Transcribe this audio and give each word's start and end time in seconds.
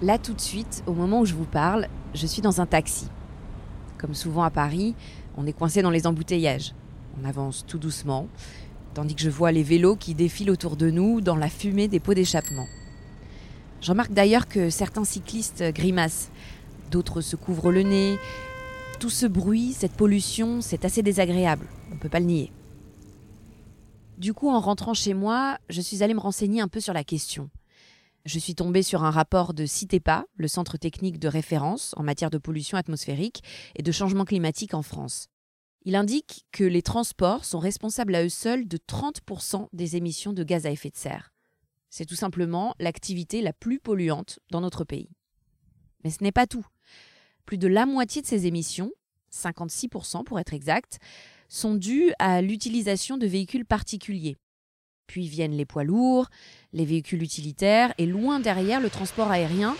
Là 0.00 0.16
tout 0.16 0.32
de 0.32 0.40
suite, 0.40 0.84
au 0.86 0.92
moment 0.92 1.20
où 1.20 1.26
je 1.26 1.34
vous 1.34 1.44
parle, 1.44 1.88
je 2.14 2.24
suis 2.24 2.40
dans 2.40 2.60
un 2.60 2.66
taxi. 2.66 3.08
Comme 3.98 4.14
souvent 4.14 4.44
à 4.44 4.50
Paris, 4.50 4.94
on 5.36 5.44
est 5.44 5.52
coincé 5.52 5.82
dans 5.82 5.90
les 5.90 6.06
embouteillages. 6.06 6.72
On 7.20 7.28
avance 7.28 7.64
tout 7.66 7.78
doucement, 7.78 8.28
tandis 8.94 9.16
que 9.16 9.22
je 9.22 9.28
vois 9.28 9.50
les 9.50 9.64
vélos 9.64 9.96
qui 9.96 10.14
défilent 10.14 10.52
autour 10.52 10.76
de 10.76 10.88
nous 10.88 11.20
dans 11.20 11.34
la 11.34 11.48
fumée 11.48 11.88
des 11.88 11.98
pots 11.98 12.14
d'échappement. 12.14 12.66
Je 13.80 13.90
remarque 13.90 14.12
d'ailleurs 14.12 14.46
que 14.46 14.70
certains 14.70 15.04
cyclistes 15.04 15.64
grimacent, 15.72 16.30
d'autres 16.92 17.20
se 17.20 17.34
couvrent 17.34 17.72
le 17.72 17.82
nez. 17.82 18.18
Tout 19.00 19.10
ce 19.10 19.26
bruit, 19.26 19.72
cette 19.72 19.94
pollution, 19.94 20.60
c'est 20.60 20.84
assez 20.84 21.02
désagréable, 21.02 21.66
on 21.90 21.96
ne 21.96 22.00
peut 22.00 22.08
pas 22.08 22.20
le 22.20 22.26
nier. 22.26 22.52
Du 24.16 24.32
coup, 24.32 24.48
en 24.48 24.60
rentrant 24.60 24.94
chez 24.94 25.14
moi, 25.14 25.58
je 25.68 25.80
suis 25.80 26.04
allée 26.04 26.14
me 26.14 26.20
renseigner 26.20 26.60
un 26.60 26.68
peu 26.68 26.78
sur 26.78 26.92
la 26.92 27.02
question. 27.02 27.50
Je 28.28 28.38
suis 28.38 28.54
tombée 28.54 28.82
sur 28.82 29.04
un 29.04 29.10
rapport 29.10 29.54
de 29.54 29.64
CITEPA, 29.64 30.26
le 30.36 30.48
centre 30.48 30.76
technique 30.76 31.18
de 31.18 31.28
référence 31.28 31.94
en 31.96 32.02
matière 32.02 32.28
de 32.28 32.36
pollution 32.36 32.76
atmosphérique 32.76 33.42
et 33.74 33.82
de 33.82 33.90
changement 33.90 34.26
climatique 34.26 34.74
en 34.74 34.82
France. 34.82 35.28
Il 35.86 35.96
indique 35.96 36.44
que 36.52 36.64
les 36.64 36.82
transports 36.82 37.46
sont 37.46 37.58
responsables 37.58 38.14
à 38.14 38.22
eux 38.22 38.28
seuls 38.28 38.68
de 38.68 38.76
30% 38.76 39.68
des 39.72 39.96
émissions 39.96 40.34
de 40.34 40.44
gaz 40.44 40.66
à 40.66 40.70
effet 40.70 40.90
de 40.90 40.98
serre. 40.98 41.32
C'est 41.88 42.04
tout 42.04 42.16
simplement 42.16 42.74
l'activité 42.78 43.40
la 43.40 43.54
plus 43.54 43.78
polluante 43.78 44.40
dans 44.50 44.60
notre 44.60 44.84
pays. 44.84 45.08
Mais 46.04 46.10
ce 46.10 46.22
n'est 46.22 46.30
pas 46.30 46.46
tout. 46.46 46.66
Plus 47.46 47.56
de 47.56 47.66
la 47.66 47.86
moitié 47.86 48.20
de 48.20 48.26
ces 48.26 48.46
émissions, 48.46 48.92
56% 49.32 50.24
pour 50.24 50.38
être 50.38 50.52
exact, 50.52 50.98
sont 51.48 51.76
dues 51.76 52.12
à 52.18 52.42
l'utilisation 52.42 53.16
de 53.16 53.26
véhicules 53.26 53.64
particuliers. 53.64 54.36
Puis 55.08 55.26
viennent 55.26 55.56
les 55.56 55.64
poids 55.64 55.82
lourds, 55.82 56.28
les 56.72 56.84
véhicules 56.84 57.22
utilitaires 57.24 57.92
et 57.98 58.06
loin 58.06 58.38
derrière 58.38 58.80
le 58.80 58.90
transport 58.90 59.32
aérien, 59.32 59.74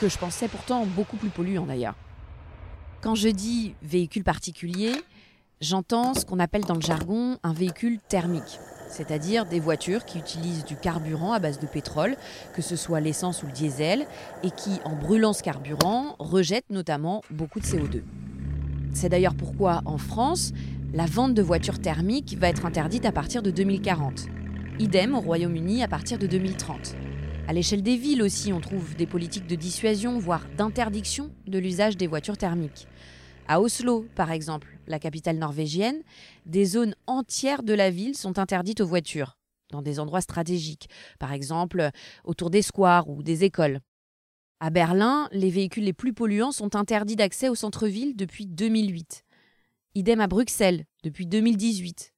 que 0.00 0.08
je 0.08 0.16
pensais 0.16 0.46
pourtant 0.46 0.86
beaucoup 0.86 1.16
plus 1.16 1.30
polluant 1.30 1.66
d'ailleurs. 1.66 1.96
Quand 3.00 3.16
je 3.16 3.28
dis 3.28 3.74
véhicule 3.82 4.22
particulier, 4.22 4.92
j'entends 5.60 6.14
ce 6.14 6.24
qu'on 6.24 6.38
appelle 6.38 6.64
dans 6.64 6.74
le 6.74 6.80
jargon 6.80 7.38
un 7.42 7.52
véhicule 7.52 7.98
thermique 8.08 8.60
c'est-à-dire 8.94 9.44
des 9.44 9.60
voitures 9.60 10.04
qui 10.04 10.18
utilisent 10.18 10.64
du 10.64 10.76
carburant 10.76 11.32
à 11.32 11.38
base 11.38 11.58
de 11.58 11.66
pétrole, 11.66 12.16
que 12.54 12.62
ce 12.62 12.76
soit 12.76 13.00
l'essence 13.00 13.42
ou 13.42 13.46
le 13.46 13.52
diesel, 13.52 14.06
et 14.42 14.50
qui, 14.50 14.78
en 14.84 14.94
brûlant 14.94 15.32
ce 15.32 15.42
carburant, 15.42 16.16
rejettent 16.18 16.70
notamment 16.70 17.22
beaucoup 17.30 17.60
de 17.60 17.64
CO2. 17.64 18.02
C'est 18.92 19.08
d'ailleurs 19.08 19.34
pourquoi, 19.34 19.82
en 19.84 19.98
France, 19.98 20.52
la 20.92 21.06
vente 21.06 21.34
de 21.34 21.42
voitures 21.42 21.80
thermiques 21.80 22.36
va 22.38 22.48
être 22.48 22.66
interdite 22.66 23.04
à 23.04 23.12
partir 23.12 23.42
de 23.42 23.50
2040. 23.50 24.26
Idem 24.80 25.14
au 25.14 25.20
Royaume-Uni 25.20 25.84
à 25.84 25.88
partir 25.88 26.18
de 26.18 26.26
2030. 26.26 26.96
À 27.46 27.52
l'échelle 27.52 27.82
des 27.82 27.96
villes 27.96 28.22
aussi, 28.22 28.52
on 28.52 28.60
trouve 28.60 28.96
des 28.96 29.06
politiques 29.06 29.46
de 29.46 29.54
dissuasion, 29.54 30.18
voire 30.18 30.44
d'interdiction 30.56 31.30
de 31.46 31.58
l'usage 31.58 31.96
des 31.96 32.08
voitures 32.08 32.36
thermiques. 32.36 32.88
À 33.46 33.60
Oslo, 33.60 34.04
par 34.16 34.32
exemple, 34.32 34.76
la 34.88 34.98
capitale 34.98 35.38
norvégienne, 35.38 36.02
des 36.44 36.64
zones 36.64 36.96
entières 37.06 37.62
de 37.62 37.72
la 37.72 37.90
ville 37.90 38.16
sont 38.16 38.40
interdites 38.40 38.80
aux 38.80 38.86
voitures, 38.86 39.38
dans 39.70 39.80
des 39.80 40.00
endroits 40.00 40.20
stratégiques, 40.20 40.88
par 41.20 41.32
exemple 41.32 41.90
autour 42.24 42.50
des 42.50 42.62
squares 42.62 43.08
ou 43.08 43.22
des 43.22 43.44
écoles. 43.44 43.78
À 44.58 44.70
Berlin, 44.70 45.28
les 45.30 45.50
véhicules 45.50 45.84
les 45.84 45.92
plus 45.92 46.14
polluants 46.14 46.52
sont 46.52 46.74
interdits 46.74 47.16
d'accès 47.16 47.48
au 47.48 47.54
centre-ville 47.54 48.16
depuis 48.16 48.46
2008. 48.46 49.24
Idem 49.94 50.20
à 50.20 50.26
Bruxelles, 50.26 50.84
depuis 51.04 51.26
2018. 51.26 52.13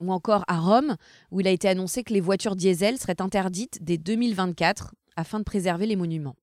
Ou 0.00 0.12
encore 0.12 0.44
à 0.46 0.58
Rome, 0.58 0.96
où 1.30 1.40
il 1.40 1.48
a 1.48 1.50
été 1.50 1.68
annoncé 1.68 2.02
que 2.02 2.12
les 2.12 2.20
voitures 2.20 2.56
diesel 2.56 2.98
seraient 2.98 3.22
interdites 3.22 3.78
dès 3.82 3.96
2024 3.96 4.94
afin 5.16 5.38
de 5.38 5.44
préserver 5.44 5.86
les 5.86 5.96
monuments. 5.96 6.36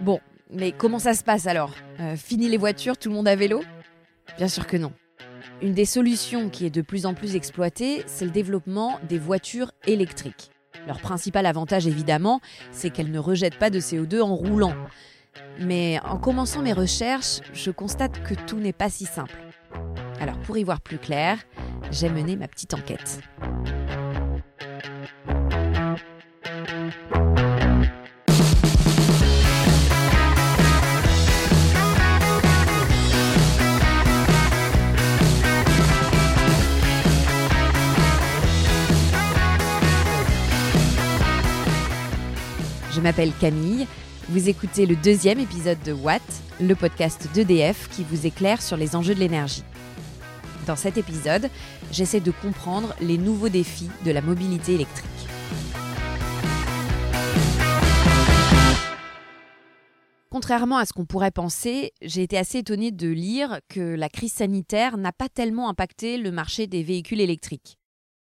Bon, 0.00 0.20
mais 0.50 0.72
comment 0.72 0.98
ça 0.98 1.14
se 1.14 1.22
passe 1.22 1.46
alors? 1.46 1.74
Euh, 2.00 2.16
Fini 2.16 2.48
les 2.48 2.56
voitures, 2.56 2.96
tout 2.96 3.10
le 3.10 3.14
monde 3.14 3.28
à 3.28 3.36
vélo? 3.36 3.62
Bien 4.38 4.48
sûr 4.48 4.66
que 4.66 4.76
non. 4.76 4.92
Une 5.60 5.74
des 5.74 5.84
solutions 5.84 6.48
qui 6.48 6.64
est 6.66 6.70
de 6.70 6.82
plus 6.82 7.06
en 7.06 7.14
plus 7.14 7.36
exploitée, 7.36 8.02
c'est 8.06 8.24
le 8.24 8.30
développement 8.30 8.98
des 9.08 9.18
voitures 9.18 9.72
électriques. 9.86 10.50
Leur 10.86 11.00
principal 11.00 11.46
avantage, 11.46 11.86
évidemment, 11.86 12.40
c'est 12.70 12.90
qu'elles 12.90 13.10
ne 13.10 13.18
rejettent 13.18 13.58
pas 13.58 13.70
de 13.70 13.78
CO2 13.78 14.22
en 14.22 14.34
roulant. 14.34 14.74
Mais 15.60 16.00
en 16.04 16.18
commençant 16.18 16.62
mes 16.62 16.72
recherches, 16.72 17.40
je 17.52 17.70
constate 17.70 18.22
que 18.22 18.34
tout 18.34 18.58
n'est 18.58 18.72
pas 18.72 18.90
si 18.90 19.04
simple. 19.04 19.36
Alors 20.20 20.38
pour 20.40 20.56
y 20.56 20.64
voir 20.64 20.80
plus 20.80 20.98
clair, 20.98 21.38
j'ai 21.90 22.08
mené 22.08 22.36
ma 22.36 22.48
petite 22.48 22.74
enquête. 22.74 23.20
Je 42.94 43.00
m'appelle 43.00 43.32
Camille. 43.40 43.86
Vous 44.28 44.48
écoutez 44.48 44.86
le 44.86 44.94
deuxième 44.94 45.40
épisode 45.40 45.78
de 45.84 45.92
Watt, 45.92 46.22
le 46.60 46.74
podcast 46.74 47.28
d'EDF 47.34 47.88
qui 47.90 48.04
vous 48.04 48.26
éclaire 48.26 48.62
sur 48.62 48.76
les 48.76 48.94
enjeux 48.94 49.14
de 49.14 49.20
l'énergie. 49.20 49.64
Dans 50.66 50.76
cet 50.76 50.96
épisode, 50.96 51.50
j'essaie 51.90 52.20
de 52.20 52.30
comprendre 52.30 52.94
les 53.00 53.18
nouveaux 53.18 53.48
défis 53.48 53.90
de 54.04 54.12
la 54.12 54.20
mobilité 54.20 54.74
électrique. 54.74 55.08
Contrairement 60.30 60.78
à 60.78 60.86
ce 60.86 60.92
qu'on 60.92 61.04
pourrait 61.04 61.30
penser, 61.30 61.92
j'ai 62.00 62.22
été 62.22 62.38
assez 62.38 62.58
étonnée 62.58 62.90
de 62.90 63.08
lire 63.08 63.60
que 63.68 63.80
la 63.80 64.08
crise 64.08 64.32
sanitaire 64.32 64.96
n'a 64.96 65.12
pas 65.12 65.28
tellement 65.28 65.68
impacté 65.68 66.16
le 66.16 66.30
marché 66.30 66.66
des 66.66 66.82
véhicules 66.82 67.20
électriques. 67.20 67.76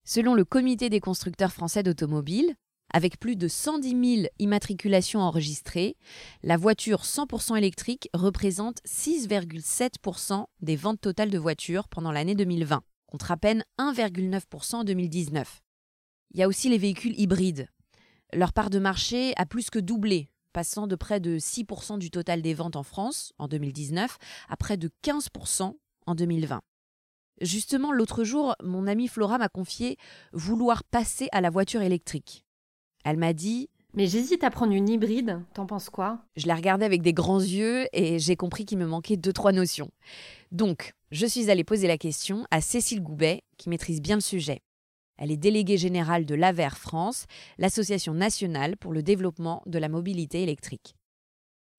Selon 0.03 0.33
le 0.33 0.43
Comité 0.43 0.89
des 0.89 0.99
constructeurs 0.99 1.51
français 1.51 1.83
d'automobiles, 1.83 2.55
avec 2.94 3.19
plus 3.19 3.35
de 3.35 3.47
110 3.47 4.16
000 4.16 4.28
immatriculations 4.40 5.22
enregistrées, 5.22 5.96
la 6.44 6.57
voiture 6.57 7.03
100% 7.03 7.57
électrique 7.57 8.09
représente 8.13 8.81
6,7% 8.84 10.46
des 10.62 10.75
ventes 10.75 11.02
totales 11.02 11.29
de 11.29 11.38
voitures 11.38 11.88
pendant 11.88 12.12
l'année 12.12 12.35
2020, 12.35 12.84
contre 13.07 13.31
à 13.31 13.38
peine 13.38 13.63
1,9% 13.79 14.75
en 14.75 14.84
2019. 14.84 15.62
Il 16.34 16.40
y 16.40 16.44
a 16.44 16.47
aussi 16.47 16.69
les 16.69 16.78
véhicules 16.78 17.19
hybrides. 17.19 17.68
Leur 18.34 18.53
part 18.53 18.69
de 18.69 18.79
marché 18.79 19.34
a 19.35 19.46
plus 19.46 19.69
que 19.69 19.79
doublé, 19.79 20.29
passant 20.53 20.88
de 20.88 20.96
près 20.96 21.19
de 21.19 21.38
6% 21.38 21.97
du 21.97 22.12
total 22.12 22.41
des 22.41 22.53
ventes 22.53 22.75
en 22.75 22.84
France 22.84 23.34
en 23.38 23.47
2019 23.47 24.18
à 24.50 24.58
près 24.58 24.78
de 24.78 24.90
15% 25.03 25.75
en 26.06 26.16
2020. 26.16 26.62
Justement, 27.41 27.91
l'autre 27.91 28.23
jour, 28.23 28.56
mon 28.63 28.85
amie 28.88 29.08
Flora 29.08 29.38
m'a 29.38 29.50
confié 29.50 29.97
vouloir 30.31 30.84
passer 30.84 31.28
à 31.31 31.41
la 31.41 31.50
voiture 31.50 31.81
électrique. 31.81 32.46
Elle 33.03 33.17
m'a 33.17 33.34
dit 33.34 33.69
Mais 33.94 34.07
j'hésite 34.07 34.44
à 34.44 34.50
prendre 34.50 34.73
une 34.73 34.89
hybride, 34.89 35.39
t'en 35.53 35.66
penses 35.66 35.89
quoi? 35.89 36.19
Je 36.35 36.45
l'ai 36.45 36.53
regardée 36.53 36.85
avec 36.85 37.01
des 37.01 37.13
grands 37.13 37.39
yeux 37.39 37.88
et 37.94 38.19
j'ai 38.19 38.35
compris 38.35 38.66
qu'il 38.66 38.78
me 38.78 38.85
manquait 38.85 39.17
deux, 39.17 39.34
trois 39.34 39.51
notions. 39.51 39.89
Donc, 40.51 40.94
je 41.11 41.25
suis 41.25 41.50
allée 41.50 41.63
poser 41.63 41.88
la 41.88 41.97
question 41.97 42.45
à 42.51 42.61
Cécile 42.61 43.01
Goubet, 43.01 43.44
qui 43.57 43.69
maîtrise 43.69 44.01
bien 44.01 44.16
le 44.16 44.22
sujet. 44.22 44.61
Elle 45.17 45.31
est 45.31 45.38
déléguée 45.38 45.78
générale 45.78 46.25
de 46.25 46.35
l'AVER 46.35 46.75
France, 46.75 47.25
l'association 47.57 48.13
nationale 48.13 48.75
pour 48.78 48.91
le 48.91 49.03
développement 49.03 49.61
de 49.66 49.78
la 49.78 49.88
mobilité 49.88 50.41
électrique. 50.41 50.95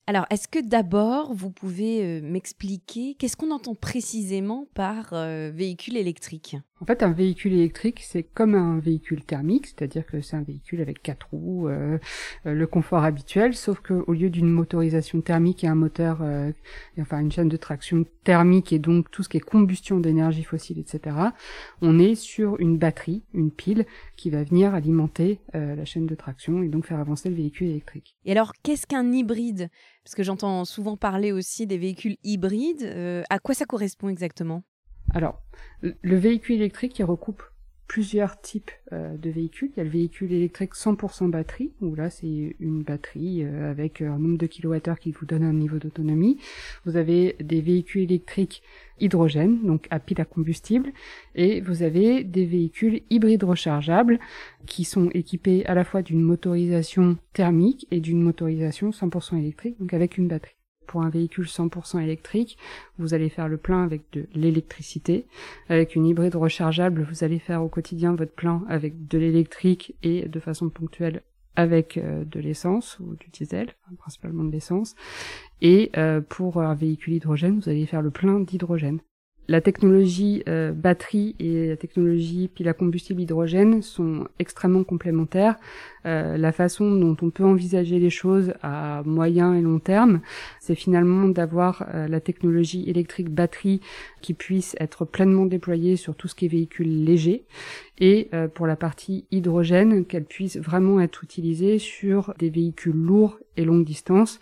Alors, 0.05 0.25
est-ce 0.29 0.49
que 0.49 0.59
d'abord, 0.59 1.33
vous 1.33 1.49
pouvez 1.49 2.03
euh, 2.03 2.21
m'expliquer 2.21 3.15
qu'est-ce 3.17 3.37
qu'on 3.37 3.51
entend 3.51 3.73
précisément 3.73 4.67
par 4.73 5.13
euh, 5.13 5.49
véhicule 5.53 5.95
électrique? 5.95 6.57
En 6.81 6.85
fait, 6.85 7.03
un 7.03 7.13
véhicule 7.13 7.53
électrique, 7.53 8.01
c'est 8.03 8.23
comme 8.23 8.53
un 8.53 8.79
véhicule 8.79 9.23
thermique, 9.23 9.67
c'est-à-dire 9.67 10.05
que 10.05 10.19
c'est 10.19 10.35
un 10.35 10.41
véhicule 10.41 10.81
avec 10.81 11.01
quatre 11.01 11.29
roues, 11.31 11.69
euh, 11.69 11.97
le 12.43 12.67
confort 12.67 13.05
habituel, 13.05 13.55
sauf 13.55 13.79
qu'au 13.79 14.11
lieu 14.11 14.29
d'une 14.29 14.49
motorisation 14.49 15.21
thermique 15.21 15.63
et 15.63 15.67
un 15.67 15.75
moteur, 15.75 16.21
enfin 16.99 17.19
une 17.21 17.31
chaîne 17.31 17.47
de 17.47 17.55
traction 17.55 18.03
thermique 18.25 18.73
et 18.73 18.79
donc 18.79 19.09
tout 19.11 19.23
ce 19.23 19.29
qui 19.29 19.37
est 19.37 19.39
combustion 19.39 20.01
d'énergie 20.01 20.43
fossile, 20.43 20.77
etc., 20.77 21.15
on 21.81 21.99
est 21.99 22.15
sur 22.15 22.59
une 22.59 22.77
batterie, 22.77 23.23
une 23.33 23.51
pile, 23.51 23.85
qui 24.17 24.29
va 24.29 24.43
venir 24.43 24.75
alimenter 24.75 25.39
la 25.53 25.85
chaîne 25.85 26.05
de 26.05 26.15
traction 26.15 26.63
et 26.63 26.67
donc 26.67 26.85
faire 26.85 26.99
avancer 26.99 27.29
le 27.29 27.35
véhicule 27.35 27.67
électrique. 27.67 28.17
Et 28.25 28.31
alors, 28.33 28.51
qu'est-ce 28.61 28.87
qu'un 28.87 29.09
hybride? 29.13 29.69
Parce 30.03 30.15
que 30.15 30.23
j'entends 30.23 30.65
souvent 30.65 30.97
parler 30.97 31.31
aussi 31.31 31.65
des 31.67 31.77
véhicules 31.77 32.17
hybrides. 32.23 32.83
Euh, 32.83 33.23
à 33.29 33.39
quoi 33.39 33.55
ça 33.55 33.65
correspond 33.65 34.09
exactement? 34.09 34.63
Alors, 35.13 35.41
le 35.81 36.17
véhicule 36.17 36.55
électrique, 36.55 36.97
il 36.99 37.03
recoupe 37.03 37.43
plusieurs 37.93 38.41
types 38.41 38.71
euh, 38.91 39.15
de 39.17 39.29
véhicules. 39.29 39.69
Il 39.75 39.77
y 39.77 39.81
a 39.81 39.83
le 39.83 39.89
véhicule 39.91 40.33
électrique 40.33 40.73
100% 40.73 41.29
batterie, 41.29 41.73
où 41.79 41.93
là 41.93 42.09
c'est 42.09 42.55
une 42.59 42.81
batterie 42.81 43.43
euh, 43.43 43.69
avec 43.69 44.01
un 44.01 44.17
nombre 44.17 44.39
de 44.39 44.47
kilowattheures 44.47 44.97
qui 44.97 45.11
vous 45.11 45.27
donne 45.27 45.43
un 45.43 45.53
niveau 45.53 45.77
d'autonomie. 45.77 46.39
Vous 46.85 46.97
avez 46.97 47.35
des 47.39 47.61
véhicules 47.61 48.01
électriques 48.01 48.63
hydrogène, 48.99 49.63
donc 49.63 49.85
à 49.91 49.99
pile 49.99 50.19
à 50.21 50.25
combustible, 50.25 50.91
et 51.35 51.61
vous 51.61 51.83
avez 51.83 52.23
des 52.23 52.47
véhicules 52.47 53.03
hybrides 53.11 53.43
rechargeables 53.43 54.19
qui 54.65 54.85
sont 54.85 55.11
équipés 55.11 55.63
à 55.67 55.75
la 55.75 55.83
fois 55.83 56.01
d'une 56.01 56.21
motorisation 56.21 57.19
thermique 57.33 57.85
et 57.91 57.99
d'une 57.99 58.23
motorisation 58.23 58.89
100% 58.89 59.37
électrique, 59.37 59.79
donc 59.79 59.93
avec 59.93 60.17
une 60.17 60.27
batterie 60.27 60.55
pour 60.85 61.01
un 61.01 61.09
véhicule 61.09 61.45
100% 61.45 62.01
électrique, 62.01 62.57
vous 62.97 63.13
allez 63.13 63.29
faire 63.29 63.47
le 63.47 63.57
plein 63.57 63.83
avec 63.83 64.03
de 64.11 64.27
l'électricité. 64.33 65.25
Avec 65.69 65.95
une 65.95 66.05
hybride 66.05 66.35
rechargeable, 66.35 67.07
vous 67.09 67.23
allez 67.23 67.39
faire 67.39 67.63
au 67.63 67.69
quotidien 67.69 68.15
votre 68.15 68.33
plein 68.33 68.63
avec 68.69 69.07
de 69.07 69.17
l'électrique 69.17 69.95
et 70.03 70.27
de 70.27 70.39
façon 70.39 70.69
ponctuelle 70.69 71.21
avec 71.55 71.97
euh, 71.97 72.23
de 72.25 72.39
l'essence 72.39 72.99
ou 72.99 73.15
du 73.15 73.29
diesel, 73.29 73.75
principalement 73.97 74.43
de 74.43 74.51
l'essence. 74.51 74.95
Et 75.61 75.91
euh, 75.97 76.21
pour 76.21 76.61
un 76.61 76.73
véhicule 76.73 77.13
hydrogène, 77.13 77.59
vous 77.59 77.69
allez 77.69 77.85
faire 77.85 78.01
le 78.01 78.11
plein 78.11 78.39
d'hydrogène. 78.39 78.99
La 79.49 79.59
technologie 79.59 80.41
euh, 80.47 80.71
batterie 80.71 81.35
et 81.37 81.67
la 81.67 81.75
technologie 81.75 82.47
pile 82.47 82.69
à 82.69 82.73
combustible 82.73 83.21
hydrogène 83.21 83.81
sont 83.81 84.25
extrêmement 84.39 84.85
complémentaires. 84.85 85.57
Euh, 86.05 86.37
la 86.37 86.53
façon 86.53 86.95
dont 86.95 87.17
on 87.21 87.29
peut 87.29 87.43
envisager 87.43 87.99
les 87.99 88.09
choses 88.09 88.53
à 88.61 89.03
moyen 89.05 89.53
et 89.53 89.61
long 89.61 89.79
terme, 89.79 90.21
c'est 90.61 90.75
finalement 90.75 91.27
d'avoir 91.27 91.85
euh, 91.93 92.07
la 92.07 92.21
technologie 92.21 92.89
électrique 92.89 93.29
batterie 93.29 93.81
qui 94.21 94.33
puisse 94.33 94.77
être 94.79 95.03
pleinement 95.03 95.45
déployée 95.45 95.97
sur 95.97 96.15
tout 96.15 96.29
ce 96.29 96.35
qui 96.35 96.45
est 96.45 96.49
véhicule 96.49 97.03
léger 97.03 97.43
et 97.99 98.31
pour 98.55 98.65
la 98.65 98.75
partie 98.75 99.25
hydrogène 99.29 100.03
qu'elle 100.05 100.25
puisse 100.25 100.57
vraiment 100.57 100.99
être 100.99 101.23
utilisée 101.23 101.77
sur 101.77 102.33
des 102.39 102.49
véhicules 102.49 102.95
lourds 102.95 103.37
et 103.55 103.65
longue 103.65 103.85
distance 103.85 104.39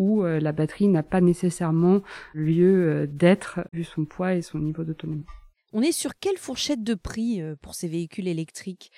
où 0.00 0.24
euh, 0.24 0.40
la 0.40 0.52
batterie 0.52 0.88
n'a 0.88 1.02
pas 1.02 1.20
nécessairement 1.20 2.00
lieu 2.32 2.88
euh, 2.88 3.06
d'être 3.06 3.60
vu 3.74 3.84
son 3.84 4.06
poids 4.06 4.32
et 4.32 4.40
son 4.40 4.58
niveau 4.58 4.82
d'autonomie. 4.82 5.26
On 5.74 5.82
est 5.82 5.92
sur 5.92 6.18
quelle 6.18 6.38
fourchette 6.38 6.82
de 6.82 6.94
prix 6.94 7.42
euh, 7.42 7.54
pour 7.60 7.74
ces 7.74 7.86
véhicules 7.86 8.26
électriques? 8.26 8.90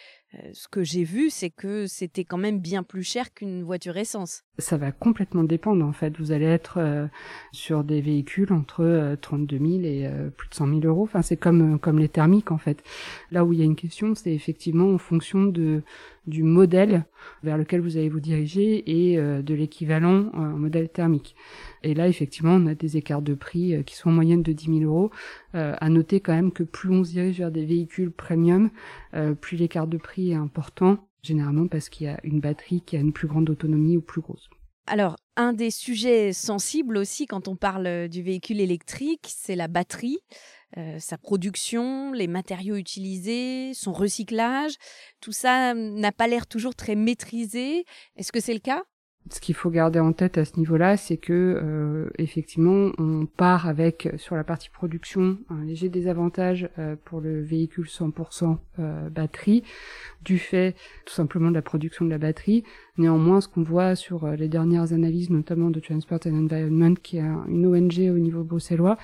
Ce 0.53 0.69
que 0.69 0.83
j'ai 0.83 1.05
vu, 1.05 1.31
c'est 1.31 1.51
que 1.51 1.87
c'était 1.87 2.25
quand 2.25 2.39
même 2.39 2.59
bien 2.59 2.83
plus 2.83 3.03
cher 3.03 3.35
qu'une 3.35 3.63
voiture 3.63 3.97
essence. 3.97 4.43
Ça 4.59 4.77
va 4.77 4.93
complètement 4.93 5.45
dépendre 5.45 5.85
en 5.85 5.93
fait. 5.93 6.17
Vous 6.19 6.33
allez 6.33 6.47
être 6.47 7.09
sur 7.53 7.85
des 7.85 8.01
véhicules 8.01 8.53
entre 8.53 9.17
32 9.21 9.59
000 9.59 9.71
et 9.83 10.11
plus 10.37 10.49
de 10.49 10.55
100 10.55 10.69
000 10.69 10.81
euros. 10.85 11.03
Enfin, 11.03 11.23
c'est 11.23 11.37
comme 11.37 11.79
comme 11.79 11.99
les 11.99 12.09
thermiques 12.09 12.51
en 12.51 12.59
fait. 12.59 12.83
Là 13.31 13.45
où 13.45 13.53
il 13.53 13.59
y 13.59 13.63
a 13.63 13.67
une 13.67 13.77
question, 13.77 14.15
c'est 14.15 14.33
effectivement 14.33 14.95
en 14.95 14.99
fonction 14.99 15.45
de 15.45 15.83
du 16.27 16.43
modèle 16.43 17.05
vers 17.43 17.59
lequel 17.59 17.81
vous 17.81 17.97
allez 17.97 18.09
vous 18.09 18.21
diriger 18.21 19.11
et 19.11 19.19
euh, 19.19 19.43
de 19.43 19.55
l'équivalent 19.55 20.31
en 20.35 20.45
modèle 20.45 20.89
thermique. 20.89 21.35
Et 21.83 21.95
là, 21.95 22.09
effectivement, 22.09 22.55
on 22.55 22.67
a 22.67 22.75
des 22.75 22.97
écarts 22.97 23.23
de 23.23 23.35
prix 23.35 23.75
euh, 23.75 23.83
qui 23.83 23.97
sont 23.97 24.11
en 24.11 24.13
moyenne 24.13 24.43
de 24.43 24.53
10 24.53 24.79
000 24.79 24.81
euros. 24.81 25.11
Euh, 25.55 25.75
à 25.81 25.89
noter 25.89 26.21
quand 26.21 26.33
même 26.33 26.53
que 26.53 26.63
plus 26.63 26.91
on 26.91 27.05
se 27.05 27.11
dirige 27.11 27.39
vers 27.39 27.51
des 27.51 27.65
véhicules 27.65 28.11
premium, 28.11 28.71
plus 29.41 29.57
l'écart 29.57 29.87
de 29.87 29.99
prix 29.99 30.31
est 30.31 30.37
important, 30.37 31.09
généralement 31.23 31.67
parce 31.67 31.89
qu'il 31.89 32.07
y 32.07 32.11
a 32.11 32.19
une 32.25 32.41
batterie 32.41 32.81
qui 32.81 32.97
a 32.97 33.01
une 33.01 33.13
plus 33.13 33.29
grande 33.29 33.51
autonomie 33.51 33.97
ou 33.97 34.01
plus 34.01 34.21
grosse. 34.21 34.49
Alors, 34.87 35.17
un 35.37 35.53
des 35.53 35.71
sujets 35.71 36.33
sensibles 36.33 36.97
aussi 36.97 37.27
quand 37.27 37.49
on 37.49 37.57
parle 37.57 38.09
du 38.09 38.23
véhicule 38.23 38.61
électrique, 38.61 39.29
c'est 39.29 39.57
la 39.57 39.69
batterie. 39.69 40.19
Euh, 40.79 40.99
sa 40.99 41.19
production, 41.19 42.13
les 42.13 42.27
matériaux 42.27 42.77
utilisés, 42.77 43.73
son 43.75 43.93
recyclage, 43.93 44.77
tout 45.21 45.33
ça 45.33 45.75
n'a 45.75 46.13
pas 46.13 46.27
l'air 46.27 46.47
toujours 46.47 46.75
très 46.75 46.95
maîtrisé. 46.95 47.85
Est-ce 48.17 48.33
que 48.33 48.41
c'est 48.41 48.55
le 48.55 48.61
cas? 48.61 48.83
Ce 49.31 49.41
qu'il 49.41 49.55
faut 49.55 49.71
garder 49.71 50.01
en 50.01 50.13
tête 50.13 50.37
à 50.37 50.45
ce 50.45 50.57
niveau-là, 50.59 50.97
c'est 50.97 51.17
que 51.17 51.33
euh, 51.33 52.11
effectivement, 52.19 52.91
on 52.99 53.27
part 53.27 53.69
avec 53.69 54.09
sur 54.17 54.35
la 54.35 54.45
partie 54.45 54.69
production 54.69 55.39
un 55.49 55.65
léger 55.65 55.89
désavantage 55.89 56.69
euh, 56.79 56.97
pour 57.05 57.21
le 57.21 57.41
véhicule 57.41 57.87
100% 57.87 58.59
euh, 58.79 59.09
batterie, 59.11 59.63
du 60.25 60.39
fait 60.39 60.75
tout 61.07 61.15
simplement 61.15 61.51
de 61.51 61.55
la 61.55 61.63
production 61.63 62.05
de 62.05 62.11
la 62.11 62.19
batterie. 62.19 62.65
Néanmoins, 62.99 63.41
ce 63.41 63.49
qu'on 63.49 63.63
voit 63.63 63.95
sur 63.95 64.27
les 64.33 64.49
dernières 64.49 64.93
analyses, 64.93 65.31
notamment 65.31 65.71
de 65.71 65.81
Transport 65.81 66.21
and 66.27 66.45
Environment, 66.45 66.95
qui 66.95 67.19
est 67.19 67.25
une 67.49 67.67
ONG 67.67 67.99
au 68.11 68.19
niveau 68.19 68.45
bruxellois, 68.45 68.99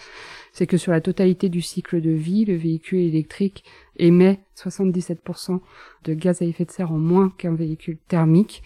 c'est 0.52 0.66
que 0.66 0.76
sur 0.76 0.92
la 0.92 1.00
totalité 1.00 1.48
du 1.48 1.62
cycle 1.62 2.00
de 2.00 2.10
vie, 2.10 2.44
le 2.44 2.54
véhicule 2.54 3.00
électrique 3.00 3.64
émet 3.98 4.40
77% 4.56 5.60
de 6.04 6.14
gaz 6.14 6.42
à 6.42 6.44
effet 6.44 6.64
de 6.64 6.70
serre 6.70 6.92
en 6.92 6.98
moins 6.98 7.32
qu'un 7.36 7.54
véhicule 7.54 7.98
thermique. 8.08 8.62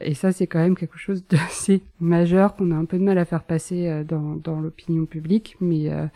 Et 0.00 0.14
ça, 0.14 0.32
c'est 0.32 0.46
quand 0.46 0.58
même 0.58 0.76
quelque 0.76 0.98
chose 0.98 1.24
d'assez 1.28 1.82
majeur 2.00 2.56
qu'on 2.56 2.70
a 2.70 2.74
un 2.74 2.84
peu 2.84 2.98
de 2.98 3.04
mal 3.04 3.18
à 3.18 3.24
faire 3.24 3.42
passer 3.42 3.88
euh, 3.88 4.04
dans, 4.04 4.60
l'opinion 4.60 5.06
publique. 5.06 5.56
Mais 5.60 5.90
euh, 5.90 6.06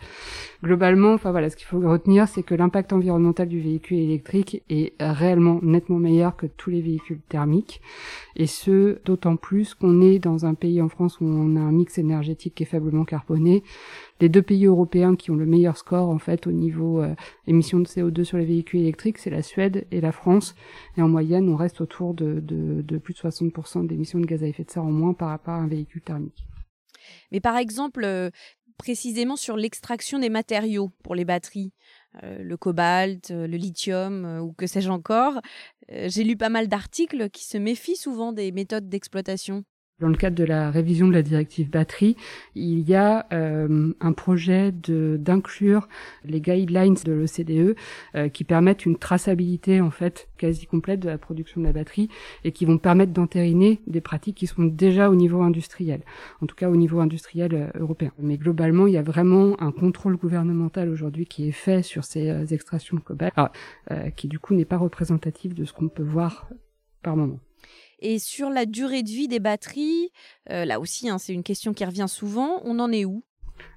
globalement, 0.63 1.13
enfin 1.13 1.31
voilà, 1.31 1.49
ce 1.49 1.55
qu'il 1.55 1.67
faut 1.67 1.79
retenir, 1.79 2.27
c'est 2.27 2.43
que 2.43 2.55
l'impact 2.55 2.93
environnemental 2.93 3.47
du 3.47 3.59
véhicule 3.59 3.99
électrique 3.99 4.63
est 4.69 4.93
réellement 4.99 5.59
nettement 5.61 5.99
meilleur 5.99 6.35
que 6.35 6.45
tous 6.45 6.69
les 6.69 6.81
véhicules 6.81 7.19
thermiques. 7.29 7.81
Et 8.35 8.47
ce, 8.47 8.99
d'autant 9.05 9.35
plus 9.35 9.73
qu'on 9.73 10.01
est 10.01 10.19
dans 10.19 10.45
un 10.45 10.53
pays 10.53 10.81
en 10.81 10.89
France 10.89 11.19
où 11.19 11.25
on 11.25 11.55
a 11.55 11.59
un 11.59 11.71
mix 11.71 11.97
énergétique 11.97 12.55
qui 12.55 12.63
est 12.63 12.67
faiblement 12.67 13.05
carboné 13.05 13.63
les 14.19 14.29
deux 14.29 14.41
pays 14.41 14.65
européens 14.65 15.15
qui 15.15 15.31
ont 15.31 15.35
le 15.35 15.45
meilleur 15.45 15.77
score 15.77 16.09
en 16.09 16.19
fait 16.19 16.47
au 16.47 16.51
niveau 16.51 17.01
euh, 17.01 17.15
émissions 17.47 17.79
de 17.79 17.85
CO2 17.85 18.23
sur 18.23 18.37
les 18.37 18.45
véhicules 18.45 18.81
électriques, 18.81 19.17
c'est 19.17 19.29
la 19.29 19.41
Suède 19.41 19.87
et 19.91 20.01
la 20.01 20.11
France. 20.11 20.55
Et 20.97 21.01
en 21.01 21.07
moyenne, 21.07 21.49
on 21.49 21.55
reste 21.55 21.81
autour 21.81 22.13
de, 22.13 22.39
plus 23.03 23.13
de 23.13 23.19
60% 23.19 23.87
d'émissions 23.87 24.19
de 24.19 24.25
gaz 24.25 24.43
à 24.43 24.47
effet 24.47 24.63
de 24.63 24.71
serre 24.71 24.83
en 24.83 24.91
moins 24.91 25.13
par 25.13 25.29
rapport 25.29 25.53
à 25.53 25.57
un 25.57 25.67
véhicule 25.67 26.01
thermique. 26.01 26.45
Mais 27.31 27.39
par 27.39 27.57
exemple, 27.57 28.03
euh, 28.03 28.29
précisément 28.77 29.35
sur 29.35 29.55
l'extraction 29.55 30.19
des 30.19 30.29
matériaux 30.29 30.91
pour 31.03 31.15
les 31.15 31.25
batteries, 31.25 31.71
euh, 32.23 32.43
le 32.43 32.57
cobalt, 32.57 33.29
le 33.29 33.57
lithium 33.57 34.39
ou 34.41 34.53
que 34.53 34.67
sais-je 34.67 34.89
encore, 34.89 35.41
j'ai 35.89 36.23
lu 36.23 36.37
pas 36.37 36.49
mal 36.49 36.67
d'articles 36.67 37.29
qui 37.29 37.45
se 37.45 37.57
méfient 37.57 37.95
souvent 37.95 38.31
des 38.31 38.51
méthodes 38.51 38.89
d'exploitation. 38.89 39.63
Dans 39.99 40.07
le 40.07 40.15
cadre 40.15 40.35
de 40.37 40.45
la 40.45 40.71
révision 40.71 41.09
de 41.09 41.13
la 41.13 41.21
directive 41.21 41.69
batterie, 41.69 42.15
il 42.55 42.87
y 42.87 42.95
a 42.95 43.25
euh, 43.33 43.91
un 43.99 44.13
projet 44.13 44.71
d'inclure 44.71 45.89
les 46.23 46.39
guidelines 46.39 46.95
de 47.03 47.11
l'OCDE 47.11 47.75
euh, 48.15 48.29
qui 48.29 48.45
permettent 48.45 48.85
une 48.85 48.97
traçabilité 48.97 49.81
en 49.81 49.91
fait 49.91 50.29
quasi 50.37 50.67
complète 50.67 51.01
de 51.01 51.09
la 51.09 51.17
production 51.17 51.59
de 51.59 51.65
la 51.65 51.73
batterie 51.73 52.07
et 52.45 52.53
qui 52.53 52.63
vont 52.63 52.77
permettre 52.77 53.11
d'entériner 53.11 53.81
des 53.87 53.99
pratiques 53.99 54.37
qui 54.37 54.47
sont 54.47 54.63
déjà 54.63 55.09
au 55.09 55.15
niveau 55.15 55.41
industriel, 55.41 56.01
en 56.41 56.45
tout 56.45 56.55
cas 56.55 56.69
au 56.69 56.77
niveau 56.77 57.01
industriel 57.01 57.53
euh, 57.53 57.79
européen. 57.79 58.11
Mais 58.19 58.37
globalement, 58.37 58.87
il 58.87 58.93
y 58.93 58.97
a 58.97 59.03
vraiment 59.03 59.61
un 59.61 59.73
contrôle 59.73 60.15
gouvernemental 60.15 60.89
aujourd'hui 60.89 61.25
qui 61.25 61.49
est 61.49 61.53
fait 61.53 61.83
sur 61.83 62.05
ces 62.05 62.53
extractions 62.53 62.95
de 62.95 63.01
cobalt, 63.01 63.33
qui 64.15 64.27
du 64.27 64.39
coup 64.39 64.53
n'est 64.53 64.65
pas 64.65 64.77
représentatif 64.77 65.53
de 65.53 65.65
ce 65.65 65.73
qu'on 65.73 65.89
peut 65.89 66.03
voir 66.03 66.49
par 67.01 67.15
moment. 67.15 67.39
Et 68.01 68.19
sur 68.19 68.49
la 68.49 68.65
durée 68.65 69.03
de 69.03 69.09
vie 69.09 69.27
des 69.27 69.39
batteries, 69.39 70.11
euh, 70.49 70.65
là 70.65 70.79
aussi, 70.79 71.09
hein, 71.09 71.17
c'est 71.17 71.33
une 71.33 71.43
question 71.43 71.73
qui 71.73 71.85
revient 71.85 72.07
souvent. 72.07 72.61
On 72.63 72.79
en 72.79 72.91
est 72.91 73.05
où? 73.05 73.23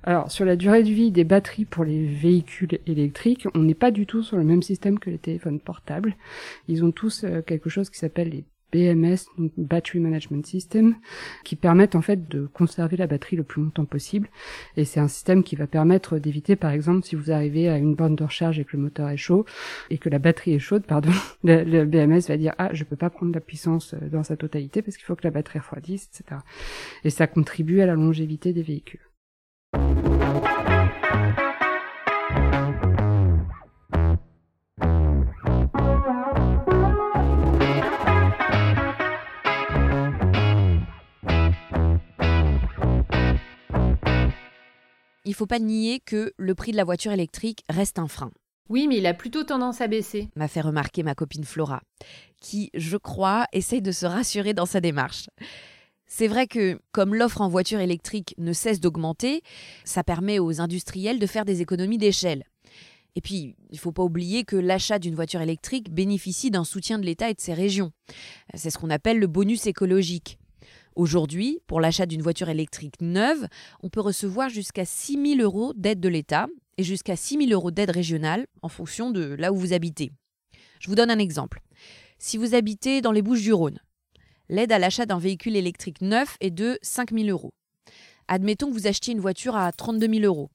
Alors, 0.05 0.31
sur 0.31 0.45
la 0.45 0.57
durée 0.57 0.83
de 0.83 0.91
vie 0.91 1.11
des 1.11 1.25
batteries 1.25 1.65
pour 1.65 1.85
les 1.85 2.07
véhicules 2.07 2.79
électriques, 2.87 3.47
on 3.55 3.61
n'est 3.61 3.75
pas 3.75 3.91
du 3.91 4.07
tout 4.07 4.23
sur 4.23 4.37
le 4.37 4.45
même 4.45 4.63
système 4.63 4.99
que 4.99 5.11
les 5.11 5.19
téléphones 5.19 5.61
portables. 5.61 6.17
Ils 6.69 6.85
ont 6.85 6.93
tous 6.93 7.25
euh, 7.25 7.43
quelque 7.43 7.69
chose 7.69 7.91
qui 7.91 7.99
s'appelle 7.99 8.31
les 8.31 8.45
BMS, 8.73 9.27
donc 9.39 9.53
Battery 9.57 10.01
Management 10.01 10.47
System, 10.47 10.97
qui 11.45 11.57
permettent 11.57 11.95
en 11.95 12.03
fait 12.03 12.29
de 12.29 12.47
conserver 12.47 12.97
la 12.97 13.07
batterie 13.07 13.37
le 13.37 13.45
plus 13.45 13.63
longtemps 13.63 13.85
possible. 13.85 14.29
Et 14.77 14.85
c'est 14.85 15.01
un 15.01 15.09
système 15.09 15.43
qui 15.43 15.57
va 15.57 15.67
permettre 15.67 16.19
d'éviter, 16.19 16.57
par 16.57 16.71
exemple, 16.71 17.07
si 17.07 17.15
vous 17.15 17.31
arrivez 17.31 17.69
à 17.69 17.77
une 17.77 17.95
borne 17.95 18.17
de 18.17 18.25
recharge 18.25 18.59
et 18.59 18.65
que 18.65 18.77
le 18.77 18.83
moteur 18.83 19.11
est 19.11 19.17
chaud 19.17 19.45
et 19.91 19.99
que 19.99 20.09
la 20.09 20.19
batterie 20.19 20.55
est 20.55 20.59
chaude, 20.59 20.85
pardon, 20.87 21.11
le, 21.45 21.85
BMS 21.85 22.29
va 22.29 22.37
dire 22.37 22.55
ah 22.59 22.71
je 22.73 22.85
peux 22.85 22.97
pas 22.97 23.11
prendre 23.11 23.33
la 23.33 23.41
puissance 23.41 23.95
euh, 23.95 24.09
dans 24.09 24.23
sa 24.23 24.37
totalité 24.37 24.83
parce 24.83 24.97
qu'il 24.97 25.05
faut 25.05 25.17
que 25.17 25.25
la 25.25 25.31
batterie 25.31 25.59
refroidisse, 25.59 26.09
etc. 26.09 26.41
Et 27.05 27.11
ça 27.11 27.27
contribue 27.27 27.81
à 27.81 27.87
la 27.87 27.95
longévité 27.95 28.53
des 28.53 28.63
véhicules. 28.63 29.01
Il 45.33 45.35
faut 45.35 45.47
pas 45.47 45.59
nier 45.59 45.99
que 45.99 46.35
le 46.37 46.55
prix 46.55 46.73
de 46.73 46.77
la 46.77 46.85
voiture 46.85 47.11
électrique 47.11 47.65
reste 47.71 47.99
un 47.99 48.07
frein. 48.07 48.31
Oui, 48.69 48.87
mais 48.87 48.99
il 48.99 49.07
a 49.07 49.15
plutôt 49.15 49.45
tendance 49.45 49.81
à 49.81 49.87
baisser. 49.87 50.29
M'a 50.37 50.47
fait 50.47 50.61
remarquer 50.61 51.03
ma 51.03 51.15
copine 51.15 51.45
Flora, 51.45 51.81
qui, 52.43 52.69
je 52.75 52.99
crois, 52.99 53.47
essaye 53.55 53.81
de 53.81 53.93
se 53.93 54.05
rassurer 54.05 54.53
dans 54.53 54.67
sa 54.67 54.83
démarche. 54.83 55.31
C'est 56.07 56.29
vrai 56.29 56.47
que, 56.47 56.79
comme 56.93 57.15
l'offre 57.15 57.41
en 57.41 57.49
voiture 57.49 57.81
électrique 57.81 58.35
ne 58.37 58.53
cesse 58.53 58.79
d'augmenter, 58.79 59.41
ça 59.85 60.05
permet 60.05 60.39
aux 60.39 60.61
industriels 60.61 61.19
de 61.19 61.27
faire 61.27 61.47
des 61.47 61.63
économies 61.63 61.97
d'échelle. 61.97 62.45
Et 63.17 63.23
puis, 63.23 63.57
il 63.71 63.77
ne 63.77 63.79
faut 63.79 63.93
pas 63.93 64.03
oublier 64.03 64.45
que 64.45 64.57
l'achat 64.57 64.99
d'une 64.99 65.15
voiture 65.15 65.41
électrique 65.41 65.91
bénéficie 65.91 66.51
d'un 66.51 66.65
soutien 66.65 66.99
de 66.99 67.07
l'État 67.07 67.31
et 67.31 67.35
de 67.35 67.41
ses 67.41 67.55
régions. 67.55 67.91
C'est 68.53 68.69
ce 68.69 68.77
qu'on 68.77 68.91
appelle 68.91 69.19
le 69.19 69.29
bonus 69.29 69.67
écologique. 69.67 70.37
Aujourd'hui, 70.95 71.61
pour 71.67 71.81
l'achat 71.81 72.05
d'une 72.05 72.21
voiture 72.21 72.51
électrique 72.51 73.01
neuve, 73.01 73.47
on 73.83 73.89
peut 73.89 74.01
recevoir 74.01 74.51
jusqu'à 74.51 74.85
6 74.85 75.37
000 75.37 75.41
euros 75.41 75.73
d'aide 75.75 76.01
de 76.01 76.09
l'État 76.09 76.49
et 76.77 76.83
jusqu'à 76.83 77.17
6 77.17 77.39
000 77.39 77.51
euros 77.51 77.71
d'aide 77.71 77.91
régionale 77.91 78.47
en 78.61 78.69
fonction 78.69 79.11
de 79.11 79.35
là 79.39 79.53
où 79.53 79.57
vous 79.57 79.73
habitez. 79.73 80.13
Je 80.81 80.89
vous 80.89 80.95
donne 80.95 81.11
un 81.11 81.19
exemple. 81.19 81.63
Si 82.19 82.37
vous 82.37 82.55
habitez 82.55 83.01
dans 83.01 83.13
les 83.13 83.23
Bouches-du-Rhône, 83.23 83.79
l'aide 84.49 84.73
à 84.73 84.79
l'achat 84.79 85.07
d'un 85.07 85.19
véhicule 85.19 85.57
électrique 85.57 86.03
neuf 86.03 86.37
est 86.41 86.51
de 86.51 86.79
5 86.83 87.13
000 87.13 87.29
euros. 87.29 87.55
Admettons 88.29 88.69
que 88.69 88.75
vous 88.75 88.87
achetiez 88.87 89.15
une 89.15 89.21
voiture 89.21 89.57
à 89.57 89.73
32 89.73 90.09
000 90.21 90.25
euros. 90.25 90.51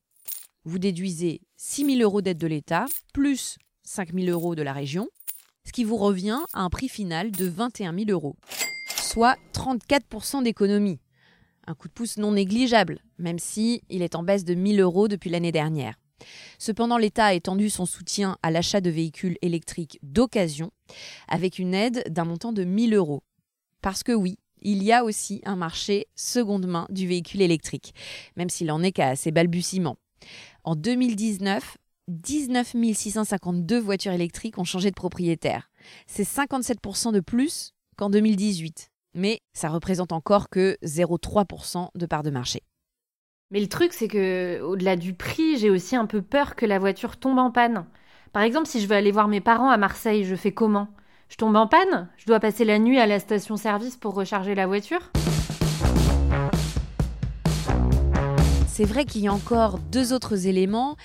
Vous 0.65 0.79
déduisez 0.79 1.41
6 1.55 1.97
000 1.97 2.01
euros 2.01 2.21
d'aide 2.21 2.37
de 2.37 2.47
l'État 2.47 2.85
plus 3.13 3.57
5 3.83 4.13
000 4.13 4.27
euros 4.27 4.53
de 4.53 4.61
la 4.61 4.73
région, 4.73 5.07
ce 5.65 5.71
qui 5.71 5.83
vous 5.83 5.97
revient 5.97 6.39
à 6.53 6.61
un 6.61 6.69
prix 6.69 6.89
final 6.89 7.31
de 7.31 7.45
21 7.45 7.93
000 7.93 8.11
euros, 8.11 8.35
soit 9.07 9.37
34% 9.53 10.43
d'économie. 10.43 10.99
Un 11.65 11.75
coup 11.75 11.87
de 11.87 11.93
pouce 11.93 12.17
non 12.17 12.33
négligeable, 12.33 12.99
même 13.17 13.39
si 13.39 13.81
il 13.89 14.01
est 14.01 14.15
en 14.15 14.23
baisse 14.23 14.43
de 14.43 14.53
1000 14.53 14.81
euros 14.81 15.07
depuis 15.07 15.29
l'année 15.29 15.53
dernière. 15.53 15.95
Cependant, 16.59 16.97
l'État 16.97 17.27
a 17.27 17.33
étendu 17.33 17.69
son 17.69 17.85
soutien 17.85 18.37
à 18.43 18.51
l'achat 18.51 18.81
de 18.81 18.89
véhicules 18.89 19.37
électriques 19.41 19.97
d'occasion 20.03 20.71
avec 21.29 21.57
une 21.57 21.73
aide 21.73 22.03
d'un 22.09 22.25
montant 22.25 22.51
de 22.51 22.65
1000 22.65 22.95
euros. 22.95 23.23
Parce 23.81 24.03
que 24.03 24.11
oui, 24.11 24.39
il 24.61 24.83
y 24.83 24.91
a 24.91 25.05
aussi 25.05 25.41
un 25.45 25.55
marché 25.55 26.07
seconde 26.15 26.67
main 26.67 26.85
du 26.89 27.07
véhicule 27.07 27.41
électrique, 27.41 27.93
même 28.35 28.49
s'il 28.49 28.71
en 28.71 28.83
est 28.83 28.91
qu'à 28.91 29.15
ses 29.15 29.31
balbutiements. 29.31 29.97
En 30.65 30.75
2019, 30.75 31.77
19 32.09 32.75
652 32.93 33.79
voitures 33.79 34.11
électriques 34.11 34.57
ont 34.57 34.65
changé 34.65 34.89
de 34.89 34.95
propriétaire. 34.95 35.69
C'est 36.07 36.27
57% 36.27 37.13
de 37.13 37.19
plus 37.21 37.73
qu'en 37.95 38.09
2018. 38.09 38.91
Mais 39.17 39.39
ça 39.53 39.69
représente 39.69 40.11
encore 40.11 40.47
que 40.47 40.77
0,3% 40.83 41.87
de 41.95 42.05
part 42.05 42.21
de 42.21 42.29
marché. 42.29 42.61
Mais 43.49 43.59
le 43.59 43.67
truc, 43.67 43.91
c'est 43.91 44.07
que 44.07 44.61
au-delà 44.61 44.95
du 44.95 45.15
prix, 45.15 45.57
j'ai 45.57 45.71
aussi 45.71 45.95
un 45.95 46.05
peu 46.05 46.21
peur 46.21 46.55
que 46.55 46.67
la 46.67 46.77
voiture 46.77 47.17
tombe 47.17 47.39
en 47.39 47.49
panne. 47.49 47.87
Par 48.31 48.43
exemple, 48.43 48.67
si 48.67 48.79
je 48.79 48.87
veux 48.87 48.95
aller 48.95 49.11
voir 49.11 49.27
mes 49.27 49.41
parents 49.41 49.71
à 49.71 49.77
Marseille, 49.77 50.23
je 50.23 50.35
fais 50.35 50.51
comment? 50.51 50.89
Je 51.29 51.35
tombe 51.35 51.55
en 51.55 51.65
panne? 51.65 52.09
Je 52.17 52.27
dois 52.27 52.39
passer 52.39 52.63
la 52.63 52.77
nuit 52.77 52.99
à 52.99 53.07
la 53.07 53.19
station-service 53.19 53.97
pour 53.97 54.13
recharger 54.13 54.53
la 54.53 54.67
voiture? 54.67 55.11
C'est 58.67 58.85
vrai 58.85 59.05
qu'il 59.05 59.21
y 59.21 59.27
a 59.27 59.33
encore 59.33 59.79
deux 59.79 60.13
autres 60.13 60.45
éléments 60.45 60.95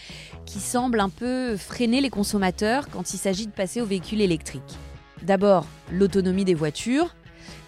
qui 0.45 0.61
semblent 0.61 1.01
un 1.01 1.09
peu 1.09 1.57
freiner 1.57 2.03
les 2.03 2.11
consommateurs 2.11 2.91
quand 2.91 3.15
il 3.15 3.17
s'agit 3.17 3.47
de 3.47 3.53
passer 3.53 3.81
au 3.81 3.87
véhicule 3.87 4.21
électrique. 4.21 4.77
D'abord, 5.23 5.65
l'autonomie 5.91 6.45
des 6.45 6.53
voitures 6.53 7.15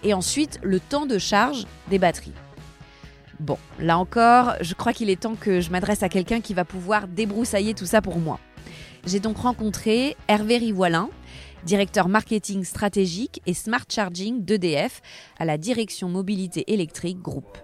et 0.03 0.15
ensuite 0.15 0.59
le 0.63 0.81
temps 0.81 1.07
de 1.07 1.19
charge 1.19 1.67
des 1.89 1.99
batteries. 1.99 2.33
Bon, 3.41 3.59
là 3.79 3.99
encore, 3.99 4.55
je 4.61 4.75
crois 4.75 4.93
qu'il 4.93 5.11
est 5.11 5.21
temps 5.21 5.35
que 5.35 5.61
je 5.61 5.71
m'adresse 5.71 6.03
à 6.03 6.09
quelqu'un 6.09 6.41
qui 6.41 6.55
va 6.55 6.65
pouvoir 6.65 7.09
débroussailler 7.09 7.75
tout 7.75 7.87
ça 7.87 8.01
pour 8.01 8.19
moi. 8.19 8.39
J'ai 9.07 9.21
donc 9.21 9.39
rencontré 9.39 10.17
Hervé 10.29 10.59
Rivoilin, 10.59 11.11
directeur 11.65 12.09
marketing 12.09 12.65
stratégique 12.65 13.43
et 13.47 13.55
smart 13.55 13.85
charging 13.89 14.45
d'EDF 14.45 15.03
à 15.39 15.45
la 15.45 15.59
direction 15.59 16.09
mobilité 16.09 16.73
électrique 16.73 17.21
groupe. 17.21 17.59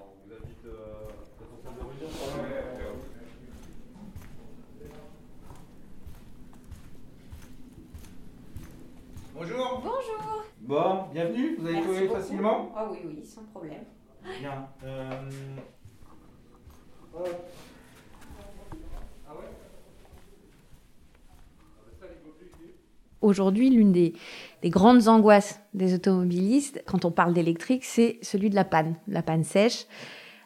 Bon, 10.71 11.07
bienvenue. 11.13 11.57
Vous 11.59 11.67
avez 11.67 11.81
trouvé 11.81 12.07
facilement? 12.07 12.71
Ah 12.77 12.87
oui, 12.93 12.99
oui, 13.05 13.25
sans 13.25 13.43
problème. 13.43 13.83
Bien. 14.39 14.69
Euh... 14.85 15.29
Aujourd'hui, 23.21 23.71
l'une 23.71 23.91
des, 23.91 24.15
des, 24.63 24.71
grandes 24.71 25.09
angoisses 25.09 25.59
des 25.75 25.93
automobilistes, 25.93 26.85
quand 26.87 27.05
on 27.05 27.11
parle 27.11 27.35
d'électrique, 27.35 27.85
c'est 27.85 28.21
celui 28.23 28.49
de 28.49 28.55
la 28.55 28.65
panne, 28.65 28.95
la 29.09 29.25
panne 29.25 29.43
sèche. 29.43 29.87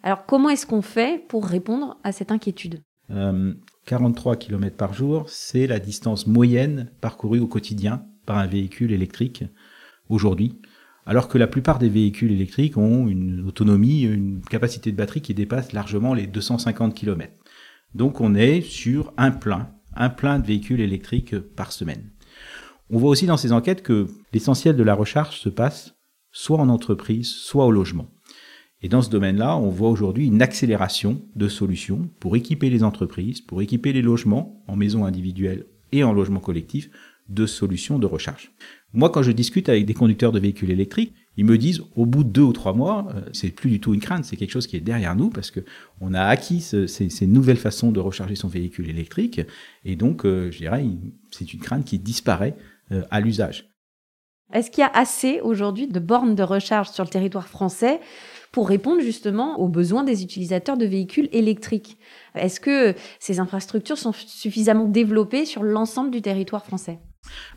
Alors, 0.02 0.24
comment 0.24 0.48
est-ce 0.48 0.66
qu'on 0.66 0.80
fait 0.80 1.22
pour 1.28 1.44
répondre 1.44 1.98
à 2.02 2.12
cette 2.12 2.32
inquiétude? 2.32 2.80
Euh, 3.10 3.52
43 3.84 4.36
km 4.36 4.74
par 4.74 4.94
jour, 4.94 5.28
c'est 5.28 5.66
la 5.66 5.78
distance 5.78 6.26
moyenne 6.26 6.90
parcourue 7.02 7.40
au 7.40 7.46
quotidien 7.46 8.06
par 8.24 8.38
un 8.38 8.46
véhicule 8.46 8.90
électrique 8.90 9.44
aujourd'hui 10.08 10.58
alors 11.06 11.28
que 11.28 11.38
la 11.38 11.46
plupart 11.46 11.78
des 11.78 11.88
véhicules 11.88 12.32
électriques 12.32 12.76
ont 12.76 13.08
une 13.08 13.46
autonomie, 13.46 14.02
une 14.02 14.40
capacité 14.40 14.90
de 14.90 14.96
batterie 14.96 15.20
qui 15.20 15.34
dépasse 15.34 15.72
largement 15.72 16.14
les 16.14 16.26
250 16.26 16.94
km. 16.94 17.32
Donc 17.94 18.20
on 18.20 18.34
est 18.34 18.60
sur 18.62 19.12
un 19.16 19.30
plein, 19.30 19.70
un 19.94 20.08
plein 20.08 20.38
de 20.38 20.46
véhicules 20.46 20.80
électriques 20.80 21.38
par 21.38 21.72
semaine. 21.72 22.10
On 22.90 22.98
voit 22.98 23.10
aussi 23.10 23.26
dans 23.26 23.36
ces 23.36 23.52
enquêtes 23.52 23.82
que 23.82 24.08
l'essentiel 24.32 24.76
de 24.76 24.82
la 24.82 24.94
recharge 24.94 25.38
se 25.38 25.48
passe 25.48 25.94
soit 26.32 26.58
en 26.58 26.68
entreprise, 26.68 27.28
soit 27.28 27.66
au 27.66 27.70
logement. 27.70 28.08
Et 28.82 28.88
dans 28.88 29.02
ce 29.02 29.08
domaine-là, 29.08 29.56
on 29.56 29.70
voit 29.70 29.88
aujourd'hui 29.88 30.26
une 30.26 30.42
accélération 30.42 31.22
de 31.36 31.48
solutions 31.48 32.10
pour 32.20 32.36
équiper 32.36 32.68
les 32.68 32.82
entreprises, 32.82 33.40
pour 33.40 33.62
équiper 33.62 33.92
les 33.92 34.02
logements 34.02 34.62
en 34.66 34.76
maison 34.76 35.06
individuelle 35.06 35.66
et 35.92 36.04
en 36.04 36.12
logement 36.12 36.40
collectif 36.40 36.90
de 37.28 37.46
solutions 37.46 37.98
de 37.98 38.06
recharge. 38.06 38.52
Moi, 38.94 39.10
quand 39.10 39.22
je 39.22 39.32
discute 39.32 39.68
avec 39.68 39.86
des 39.86 39.94
conducteurs 39.94 40.30
de 40.30 40.38
véhicules 40.38 40.70
électriques, 40.70 41.14
ils 41.36 41.44
me 41.44 41.58
disent 41.58 41.82
au 41.96 42.06
bout 42.06 42.22
de 42.22 42.28
deux 42.28 42.42
ou 42.42 42.52
trois 42.52 42.72
mois, 42.72 43.08
euh, 43.12 43.22
c'est 43.32 43.50
plus 43.50 43.68
du 43.68 43.80
tout 43.80 43.92
une 43.92 44.00
crainte, 44.00 44.24
c'est 44.24 44.36
quelque 44.36 44.52
chose 44.52 44.68
qui 44.68 44.76
est 44.76 44.80
derrière 44.80 45.16
nous 45.16 45.30
parce 45.30 45.50
que 45.50 45.60
on 46.00 46.14
a 46.14 46.22
acquis 46.22 46.60
ces, 46.60 47.26
nouvelles 47.26 47.56
façons 47.56 47.90
de 47.90 47.98
recharger 47.98 48.36
son 48.36 48.46
véhicule 48.46 48.88
électrique 48.88 49.40
et 49.84 49.96
donc, 49.96 50.24
euh, 50.24 50.52
je 50.52 50.58
dirais, 50.58 50.84
c'est 51.32 51.52
une 51.52 51.58
crainte 51.58 51.84
qui 51.84 51.98
disparaît 51.98 52.56
euh, 52.92 53.02
à 53.10 53.20
l'usage. 53.20 53.68
Est-ce 54.52 54.70
qu'il 54.70 54.82
y 54.82 54.84
a 54.84 54.92
assez 54.94 55.40
aujourd'hui 55.40 55.88
de 55.88 55.98
bornes 55.98 56.36
de 56.36 56.44
recharge 56.44 56.90
sur 56.90 57.02
le 57.02 57.10
territoire 57.10 57.48
français 57.48 57.98
pour 58.52 58.68
répondre 58.68 59.00
justement 59.00 59.58
aux 59.58 59.68
besoins 59.68 60.04
des 60.04 60.22
utilisateurs 60.22 60.76
de 60.76 60.86
véhicules 60.86 61.28
électriques? 61.32 61.98
Est-ce 62.36 62.60
que 62.60 62.94
ces 63.18 63.40
infrastructures 63.40 63.98
sont 63.98 64.12
suffisamment 64.12 64.84
développées 64.84 65.46
sur 65.46 65.64
l'ensemble 65.64 66.12
du 66.12 66.22
territoire 66.22 66.64
français? 66.64 67.00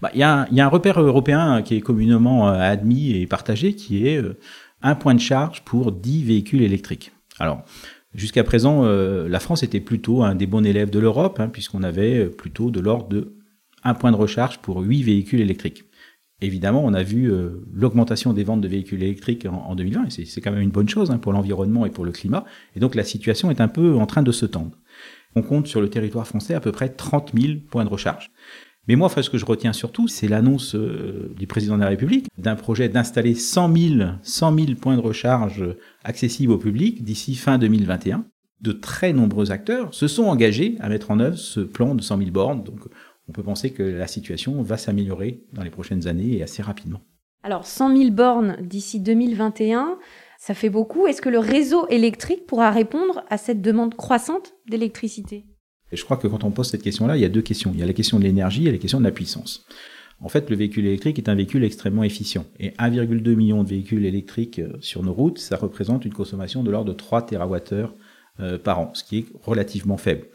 Bah, 0.01 0.11
il 0.13 0.19
y, 0.19 0.23
a 0.23 0.47
un 0.49 0.67
repère 0.67 1.01
européen 1.01 1.61
qui 1.61 1.75
est 1.75 1.81
communément 1.81 2.49
euh, 2.49 2.59
admis 2.59 3.11
et 3.11 3.27
partagé, 3.27 3.73
qui 3.73 4.07
est 4.07 4.17
euh, 4.17 4.37
un 4.81 4.95
point 4.95 5.15
de 5.15 5.19
charge 5.19 5.63
pour 5.63 5.91
10 5.91 6.23
véhicules 6.23 6.61
électriques. 6.61 7.11
Alors, 7.39 7.63
jusqu'à 8.13 8.43
présent, 8.43 8.83
euh, 8.85 9.27
la 9.27 9.39
France 9.39 9.63
était 9.63 9.79
plutôt 9.79 10.23
un 10.23 10.35
des 10.35 10.47
bons 10.47 10.63
élèves 10.63 10.89
de 10.89 10.99
l'Europe, 10.99 11.39
hein, 11.39 11.49
puisqu'on 11.49 11.83
avait 11.83 12.25
plutôt 12.25 12.71
de 12.71 12.79
l'ordre 12.79 13.07
de 13.07 13.33
un 13.83 13.93
point 13.93 14.11
de 14.11 14.17
recharge 14.17 14.59
pour 14.59 14.81
8 14.81 15.03
véhicules 15.03 15.41
électriques. 15.41 15.83
Évidemment, 16.41 16.83
on 16.83 16.93
a 16.93 17.03
vu 17.03 17.31
l'augmentation 17.73 18.33
des 18.33 18.43
ventes 18.43 18.61
de 18.61 18.67
véhicules 18.67 19.01
électriques 19.01 19.47
en, 19.47 19.75
2020, 19.75 20.19
et 20.19 20.25
c'est 20.25 20.41
quand 20.41 20.51
même 20.51 20.61
une 20.61 20.71
bonne 20.71 20.89
chose 20.89 21.09
hein, 21.09 21.17
pour 21.17 21.31
l'environnement 21.31 21.85
et 21.85 21.89
pour 21.89 22.05
le 22.05 22.11
climat, 22.11 22.43
et 22.75 22.79
donc 22.79 22.95
la 22.95 23.03
situation 23.03 23.49
est 23.49 23.61
un 23.61 23.67
peu 23.67 23.95
en 23.95 24.05
train 24.05 24.23
de 24.23 24.31
se 24.31 24.45
tendre. 24.45 24.71
On 25.35 25.41
compte 25.41 25.67
sur 25.67 25.81
le 25.81 25.89
territoire 25.89 26.27
français 26.27 26.53
à 26.53 26.59
peu 26.59 26.71
près 26.71 26.89
30 26.89 27.31
000 27.39 27.59
points 27.69 27.85
de 27.85 27.89
recharge. 27.89 28.31
Mais 28.87 28.95
moi, 28.95 29.09
ce 29.09 29.29
que 29.29 29.37
je 29.37 29.45
retiens 29.45 29.73
surtout, 29.73 30.07
c'est 30.07 30.27
l'annonce 30.27 30.75
euh, 30.75 31.33
du 31.37 31.45
président 31.45 31.75
de 31.75 31.81
la 31.81 31.89
République 31.89 32.27
d'un 32.37 32.55
projet 32.55 32.87
d'installer 32.87 33.35
100 33.35 33.75
000, 33.75 34.09
100 34.21 34.55
000 34.57 34.67
points 34.79 34.95
de 34.95 35.01
recharge 35.01 35.63
accessibles 36.03 36.53
au 36.53 36.57
public 36.57 37.03
d'ici 37.03 37.35
fin 37.35 37.57
2021. 37.57 38.25
De 38.61 38.71
très 38.71 39.13
nombreux 39.13 39.51
acteurs 39.51 39.93
se 39.93 40.07
sont 40.07 40.23
engagés 40.23 40.77
à 40.79 40.89
mettre 40.89 41.11
en 41.11 41.19
œuvre 41.19 41.37
ce 41.37 41.59
plan 41.59 41.95
de 41.95 42.01
100 42.01 42.17
000 42.17 42.31
bornes. 42.31 42.63
Donc, 42.63 42.79
on 43.27 43.33
peut 43.33 43.43
penser 43.43 43.71
que 43.71 43.83
la 43.83 44.07
situation 44.07 44.61
va 44.61 44.77
s'améliorer 44.77 45.43
dans 45.53 45.63
les 45.63 45.69
prochaines 45.69 46.07
années 46.07 46.37
et 46.37 46.43
assez 46.43 46.63
rapidement. 46.63 47.01
Alors, 47.43 47.67
100 47.67 47.95
000 47.95 48.11
bornes 48.11 48.57
d'ici 48.61 48.99
2021, 48.99 49.97
ça 50.39 50.53
fait 50.53 50.69
beaucoup. 50.69 51.07
Est-ce 51.07 51.21
que 51.21 51.29
le 51.29 51.39
réseau 51.39 51.87
électrique 51.89 52.45
pourra 52.47 52.71
répondre 52.71 53.23
à 53.29 53.37
cette 53.37 53.61
demande 53.61 53.95
croissante 53.95 54.53
d'électricité? 54.69 55.45
Et 55.91 55.95
je 55.95 56.03
crois 56.03 56.17
que 56.17 56.27
quand 56.27 56.43
on 56.43 56.51
pose 56.51 56.69
cette 56.69 56.83
question-là, 56.83 57.17
il 57.17 57.21
y 57.21 57.25
a 57.25 57.29
deux 57.29 57.41
questions. 57.41 57.71
Il 57.73 57.79
y 57.79 57.83
a 57.83 57.85
la 57.85 57.93
question 57.93 58.19
de 58.19 58.23
l'énergie 58.23 58.67
et 58.67 58.71
la 58.71 58.77
question 58.77 58.99
de 58.99 59.05
la 59.05 59.11
puissance. 59.11 59.65
En 60.19 60.29
fait, 60.29 60.49
le 60.49 60.55
véhicule 60.55 60.85
électrique 60.85 61.19
est 61.19 61.29
un 61.29 61.35
véhicule 61.35 61.63
extrêmement 61.63 62.03
efficient. 62.03 62.45
Et 62.59 62.69
1,2 62.71 63.35
million 63.35 63.63
de 63.63 63.69
véhicules 63.69 64.05
électriques 64.05 64.59
euh, 64.59 64.73
sur 64.81 65.03
nos 65.03 65.13
routes, 65.13 65.37
ça 65.37 65.57
représente 65.57 66.05
une 66.05 66.13
consommation 66.13 66.63
de 66.63 66.71
l'ordre 66.71 66.91
de 66.91 66.97
3 66.97 67.27
TWh 67.27 67.89
euh, 68.39 68.57
par 68.57 68.79
an, 68.79 68.91
ce 68.93 69.03
qui 69.03 69.19
est 69.19 69.25
relativement 69.43 69.97
faible. 69.97 70.25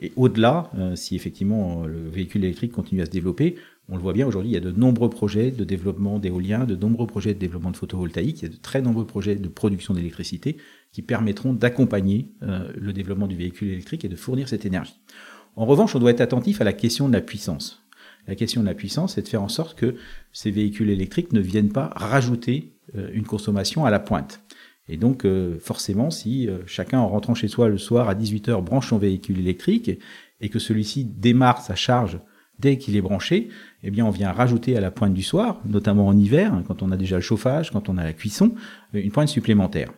Et 0.00 0.12
au-delà, 0.16 0.70
euh, 0.76 0.96
si 0.96 1.14
effectivement 1.14 1.86
le 1.86 2.08
véhicule 2.08 2.44
électrique 2.44 2.72
continue 2.72 3.00
à 3.00 3.06
se 3.06 3.10
développer, 3.10 3.56
on 3.88 3.96
le 3.96 4.02
voit 4.02 4.12
bien 4.12 4.26
aujourd'hui, 4.26 4.50
il 4.50 4.54
y 4.54 4.58
a 4.58 4.60
de 4.60 4.70
nombreux 4.70 5.08
projets 5.08 5.50
de 5.50 5.64
développement 5.64 6.18
d'éolien, 6.18 6.64
de 6.64 6.76
nombreux 6.76 7.06
projets 7.06 7.32
de 7.32 7.38
développement 7.38 7.70
de 7.70 7.76
photovoltaïque, 7.76 8.42
il 8.42 8.42
y 8.42 8.46
a 8.46 8.54
de 8.54 8.60
très 8.60 8.82
nombreux 8.82 9.06
projets 9.06 9.36
de 9.36 9.48
production 9.48 9.94
d'électricité 9.94 10.58
qui 10.92 11.00
permettront 11.00 11.54
d'accompagner 11.54 12.28
euh, 12.42 12.70
le 12.76 12.92
développement 12.92 13.26
du 13.26 13.36
véhicule 13.36 13.68
électrique 13.68 14.04
et 14.04 14.08
de 14.08 14.16
fournir 14.16 14.48
cette 14.48 14.66
énergie. 14.66 15.00
En 15.56 15.64
revanche, 15.64 15.96
on 15.96 15.98
doit 15.98 16.10
être 16.10 16.20
attentif 16.20 16.60
à 16.60 16.64
la 16.64 16.74
question 16.74 17.08
de 17.08 17.14
la 17.14 17.22
puissance. 17.22 17.82
La 18.26 18.34
question 18.34 18.60
de 18.60 18.66
la 18.66 18.74
puissance, 18.74 19.14
c'est 19.14 19.22
de 19.22 19.28
faire 19.28 19.42
en 19.42 19.48
sorte 19.48 19.78
que 19.78 19.94
ces 20.32 20.50
véhicules 20.50 20.90
électriques 20.90 21.32
ne 21.32 21.40
viennent 21.40 21.72
pas 21.72 21.90
rajouter 21.96 22.74
euh, 22.94 23.08
une 23.14 23.24
consommation 23.24 23.86
à 23.86 23.90
la 23.90 24.00
pointe. 24.00 24.42
Et 24.86 24.98
donc, 24.98 25.24
euh, 25.24 25.58
forcément, 25.60 26.10
si 26.10 26.48
chacun 26.66 26.98
en 26.98 27.08
rentrant 27.08 27.34
chez 27.34 27.48
soi 27.48 27.68
le 27.68 27.78
soir 27.78 28.10
à 28.10 28.14
18h 28.14 28.62
branche 28.62 28.90
son 28.90 28.98
véhicule 28.98 29.38
électrique 29.38 29.90
et 30.42 30.48
que 30.50 30.58
celui-ci 30.58 31.04
démarre 31.06 31.62
sa 31.62 31.74
charge 31.74 32.20
dès 32.58 32.78
qu'il 32.78 32.96
est 32.96 33.00
branché, 33.00 33.48
eh 33.82 33.90
bien, 33.90 34.04
on 34.04 34.10
vient 34.10 34.32
rajouter 34.32 34.76
à 34.76 34.80
la 34.80 34.90
pointe 34.90 35.14
du 35.14 35.22
soir, 35.22 35.60
notamment 35.64 36.06
en 36.06 36.16
hiver, 36.16 36.62
quand 36.66 36.82
on 36.82 36.90
a 36.90 36.96
déjà 36.96 37.16
le 37.16 37.22
chauffage, 37.22 37.70
quand 37.70 37.88
on 37.88 37.98
a 37.98 38.04
la 38.04 38.12
cuisson, 38.12 38.54
une 38.92 39.10
pointe 39.10 39.28
supplémentaire. 39.28 39.92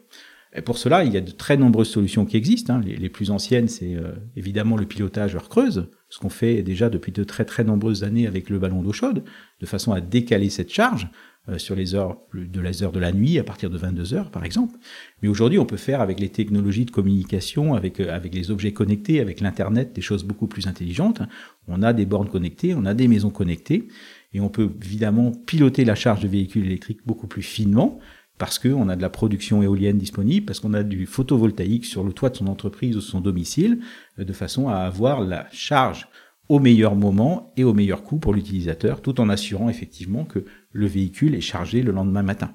Pour 0.64 0.78
cela, 0.78 1.04
il 1.04 1.12
y 1.12 1.16
a 1.16 1.20
de 1.20 1.30
très 1.30 1.56
nombreuses 1.56 1.90
solutions 1.90 2.26
qui 2.26 2.36
existent. 2.36 2.74
Hein. 2.74 2.82
Les, 2.84 3.08
plus 3.08 3.30
anciennes, 3.30 3.68
c'est 3.68 3.96
évidemment 4.34 4.76
le 4.76 4.84
pilotage 4.84 5.36
heure 5.36 5.48
creuse, 5.48 5.88
ce 6.08 6.18
qu'on 6.18 6.28
fait 6.28 6.62
déjà 6.62 6.90
depuis 6.90 7.12
de 7.12 7.22
très 7.22 7.44
très 7.44 7.62
nombreuses 7.62 8.02
années 8.02 8.26
avec 8.26 8.50
le 8.50 8.58
ballon 8.58 8.82
d'eau 8.82 8.92
chaude, 8.92 9.22
de 9.60 9.66
façon 9.66 9.92
à 9.92 10.00
décaler 10.00 10.50
cette 10.50 10.72
charge 10.72 11.04
euh, 11.04 11.10
sur 11.56 11.74
les 11.74 11.94
heures 11.94 12.18
de 12.34 12.60
les 12.60 12.82
heures 12.82 12.92
de 12.92 13.00
la 13.00 13.12
nuit 13.12 13.38
à 13.38 13.44
partir 13.44 13.70
de 13.70 13.78
22 13.78 14.14
heures 14.14 14.30
par 14.30 14.44
exemple. 14.44 14.78
Mais 15.22 15.28
aujourd'hui, 15.28 15.58
on 15.58 15.66
peut 15.66 15.76
faire 15.76 16.00
avec 16.00 16.20
les 16.20 16.28
technologies 16.28 16.84
de 16.84 16.90
communication, 16.90 17.74
avec 17.74 18.00
euh, 18.00 18.14
avec 18.14 18.34
les 18.34 18.50
objets 18.50 18.72
connectés, 18.72 19.20
avec 19.20 19.40
l'internet, 19.40 19.92
des 19.94 20.00
choses 20.00 20.24
beaucoup 20.24 20.46
plus 20.46 20.66
intelligentes. 20.66 21.22
On 21.68 21.82
a 21.82 21.92
des 21.92 22.06
bornes 22.06 22.28
connectées, 22.28 22.74
on 22.74 22.84
a 22.84 22.94
des 22.94 23.08
maisons 23.08 23.30
connectées 23.30 23.88
et 24.32 24.40
on 24.40 24.48
peut 24.48 24.70
évidemment 24.82 25.32
piloter 25.32 25.84
la 25.84 25.94
charge 25.94 26.20
de 26.20 26.28
véhicules 26.28 26.64
électriques 26.64 27.00
beaucoup 27.06 27.26
plus 27.26 27.42
finement 27.42 27.98
parce 28.38 28.58
qu'on 28.58 28.88
a 28.88 28.96
de 28.96 29.02
la 29.02 29.10
production 29.10 29.62
éolienne 29.62 29.98
disponible, 29.98 30.46
parce 30.46 30.60
qu'on 30.60 30.72
a 30.72 30.82
du 30.82 31.04
photovoltaïque 31.04 31.84
sur 31.84 32.02
le 32.04 32.14
toit 32.14 32.30
de 32.30 32.36
son 32.36 32.46
entreprise 32.46 32.96
ou 32.96 33.02
son 33.02 33.20
domicile, 33.20 33.80
euh, 34.18 34.24
de 34.24 34.32
façon 34.32 34.68
à 34.68 34.76
avoir 34.76 35.20
la 35.20 35.46
charge 35.52 36.08
au 36.48 36.58
meilleur 36.58 36.96
moment 36.96 37.52
et 37.56 37.64
au 37.64 37.74
meilleur 37.74 38.02
coût 38.02 38.18
pour 38.18 38.34
l'utilisateur, 38.34 39.02
tout 39.02 39.20
en 39.20 39.28
assurant 39.28 39.68
effectivement 39.68 40.24
que 40.24 40.44
le 40.72 40.86
véhicule 40.86 41.34
est 41.34 41.40
chargé 41.40 41.82
le 41.82 41.92
lendemain 41.92 42.22
matin. 42.22 42.52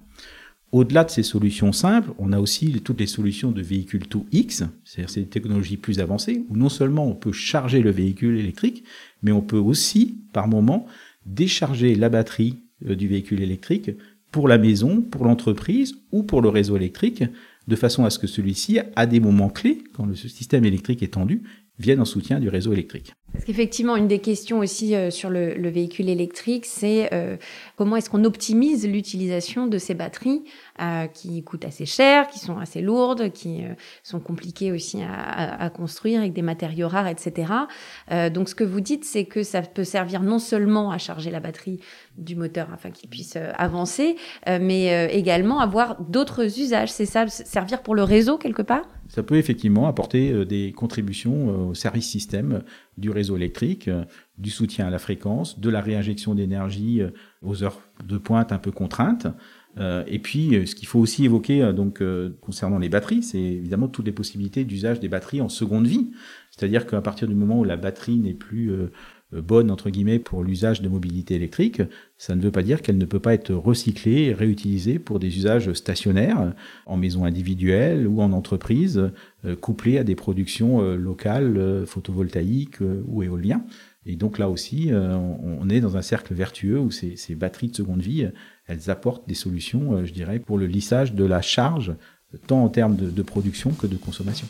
Au-delà 0.72 1.04
de 1.06 1.10
ces 1.10 1.24
solutions 1.24 1.72
simples, 1.72 2.12
on 2.18 2.34
a 2.34 2.40
aussi 2.40 2.82
toutes 2.84 3.00
les 3.00 3.08
solutions 3.08 3.52
de 3.52 3.62
véhicules 3.62 4.04
2X, 4.04 4.68
c'est-à-dire 4.84 5.10
ces 5.10 5.26
technologies 5.26 5.78
plus 5.78 6.00
avancées, 6.00 6.44
où 6.50 6.58
non 6.58 6.70
seulement 6.70 7.08
on 7.08 7.16
peut 7.16 7.32
charger 7.32 7.82
le 7.82 7.92
véhicule 7.92 8.38
électrique, 8.38 8.84
mais 9.22 9.32
on 9.32 9.42
peut 9.42 9.58
aussi, 9.58 10.18
par 10.34 10.48
moment, 10.48 10.86
décharger 11.26 11.96
la 11.96 12.10
batterie 12.10 12.60
euh, 12.88 12.96
du 12.96 13.08
véhicule 13.08 13.42
électrique 13.42 13.92
pour 14.32 14.48
la 14.50 14.58
maison, 14.58 15.02
pour 15.02 15.24
l'entreprise 15.24 15.96
ou 16.12 16.24
pour 16.24 16.42
le 16.42 16.50
réseau 16.50 16.76
électrique, 16.76 17.24
de 17.68 17.76
façon 17.76 18.04
à 18.04 18.10
ce 18.10 18.20
que 18.20 18.28
celui-ci, 18.28 18.80
à 18.96 19.06
des 19.06 19.20
moments 19.20 19.50
clés, 19.50 19.84
quand 19.94 20.06
le 20.06 20.16
système 20.16 20.66
électrique 20.66 21.02
est 21.02 21.14
tendu, 21.14 21.44
vienne 21.80 22.00
en 22.00 22.06
soutien 22.06 22.40
du 22.40 22.50
réseau 22.50 22.74
électrique. 22.74 23.14
Parce 23.36 23.44
qu'effectivement, 23.44 23.98
une 23.98 24.08
des 24.08 24.20
questions 24.20 24.60
aussi 24.60 24.96
euh, 24.96 25.12
sur 25.12 25.30
le, 25.30 25.70
véhicule 25.70 26.08
électrique, 26.08 26.66
c'est 26.66 27.14
euh, 27.14 27.36
comment 27.76 27.98
est-ce 27.98 28.10
qu'on 28.10 28.24
optimise 28.24 28.88
l'utilisation 28.88 29.68
de 29.68 29.78
ces 29.78 29.94
batteries 29.94 30.44
euh, 30.82 31.08
qui 31.08 31.44
coûtent 31.44 31.66
assez 31.66 31.86
cher, 31.86 32.28
qui 32.28 32.40
sont 32.40 32.58
assez 32.60 32.80
lourdes, 32.80 33.34
qui 33.34 33.64
sont 34.04 34.22
compliquées 34.22 34.72
aussi 34.72 35.02
à, 35.02 35.62
à, 35.62 35.70
construire 35.70 36.22
avec 36.22 36.32
des 36.32 36.42
matériaux 36.42 36.88
rares, 36.88 37.08
etc. 37.08 37.52
donc, 38.34 38.48
ce 38.48 38.56
que 38.56 38.64
vous 38.64 38.80
dites, 38.80 39.04
c'est 39.04 39.26
que 39.26 39.44
ça 39.44 39.62
peut 39.62 39.84
servir 39.84 40.22
non 40.22 40.40
seulement 40.40 40.92
à 40.92 40.98
charger 40.98 41.30
la 41.30 41.40
batterie 41.40 41.80
du 42.18 42.36
moteur 42.36 42.70
afin 42.74 42.92
qu'il 42.92 43.10
puisse 43.10 43.38
avancer, 43.58 44.16
mais 44.48 45.14
également 45.14 45.60
avoir 45.60 46.02
d'autres 46.02 46.60
usages. 46.60 46.92
C'est 46.92 47.06
ça, 47.06 47.28
servir 47.28 47.82
pour 47.82 47.96
le 47.96 48.04
réseau 48.04 48.38
quelque 48.38 48.62
part? 48.62 48.86
Ça 49.08 49.24
peut 49.24 49.36
effectivement 49.36 49.88
apporter 49.88 50.46
des 50.46 50.72
contributions 50.72 51.70
au 51.70 51.74
service 51.74 52.08
système 52.08 52.64
du 52.98 53.10
réseau 53.10 53.36
électrique, 53.36 53.88
euh, 53.88 54.06
du 54.38 54.50
soutien 54.50 54.88
à 54.88 54.90
la 54.90 55.00
fréquence, 55.00 55.60
de 55.60 55.70
la 55.70 55.82
réinjection 55.82 56.36
d'énergie 56.36 57.02
euh, 57.02 57.10
aux 57.42 57.64
heures 57.64 57.80
de 58.04 58.18
pointe 58.18 58.52
un 58.52 58.58
peu 58.58 58.72
contraintes. 58.72 59.28
Euh, 59.78 60.04
et 60.08 60.20
puis, 60.20 60.66
ce 60.66 60.76
qu'il 60.76 60.88
faut 60.88 61.00
aussi 61.00 61.26
évoquer 61.26 61.74
donc 61.74 62.02
concernant 62.40 62.80
les 62.80 62.88
batteries, 62.88 63.24
c'est 63.24 63.42
évidemment 63.42 63.90
toutes 63.90 64.06
les 64.06 64.14
possibilités 64.14 64.64
d'usage 64.64 65.02
des 65.02 65.10
batteries 65.10 65.42
en 65.42 65.50
seconde 65.50 65.86
vie. 65.86 66.12
C'est-à-dire 66.52 66.88
qu'à 66.88 67.02
partir 67.02 67.28
du 67.28 67.36
moment 67.36 67.60
où 67.60 67.66
la 67.66 67.76
batterie 67.76 68.18
n'est 68.18 68.34
plus 68.34 68.72
bonne 69.42 69.72
entre 69.72 69.90
guillemets 69.90 70.20
pour 70.20 70.44
l'usage 70.44 70.82
de 70.82 70.90
mobilité 70.90 71.36
électrique, 71.36 71.82
ça 72.18 72.36
ne 72.36 72.42
veut 72.42 72.52
pas 72.52 72.64
dire 72.64 72.82
qu'elle 72.82 72.98
ne 72.98 73.06
peut 73.06 73.20
pas 73.20 73.34
être 73.34 73.54
recyclée 73.54 74.24
et 74.24 74.34
réutilisée 74.34 75.00
pour 75.00 75.20
des 75.20 75.36
usages 75.36 75.72
stationnaires, 75.74 76.54
en 76.86 76.98
maison 76.98 77.26
individuelle 77.26 78.08
ou 78.08 78.22
en 78.22 78.32
entreprise, 78.32 79.12
euh, 79.46 79.56
couplés 79.56 79.98
à 79.98 80.04
des 80.04 80.16
productions 80.16 80.82
euh, 80.82 80.96
locales 80.96 81.58
euh, 81.58 81.86
photovoltaïques 81.86 82.80
ou 83.08 83.24
éoliennes. 83.24 83.64
Et 84.06 84.16
donc 84.16 84.38
là 84.38 84.50
aussi, 84.50 84.92
on 84.94 85.68
est 85.68 85.80
dans 85.80 85.98
un 85.98 86.04
cercle 86.04 86.36
vertueux 86.36 86.80
où 86.80 86.92
ces, 86.92 87.18
batteries 87.34 87.70
de 87.70 87.76
seconde 87.76 88.04
vie, 88.04 88.30
elles 88.68 88.92
apportent 88.92 89.28
des 89.28 89.34
solutions, 89.34 90.06
je 90.06 90.14
dirais, 90.14 90.38
pour 90.38 90.60
le 90.60 90.68
lissage 90.68 91.16
de 91.16 91.24
la 91.24 91.42
charge, 91.42 91.96
tant 92.46 92.64
en 92.64 92.70
termes 92.70 92.96
de 92.96 93.22
production 93.24 93.72
que 93.72 93.88
de 93.88 93.96
consommation. 93.96 94.48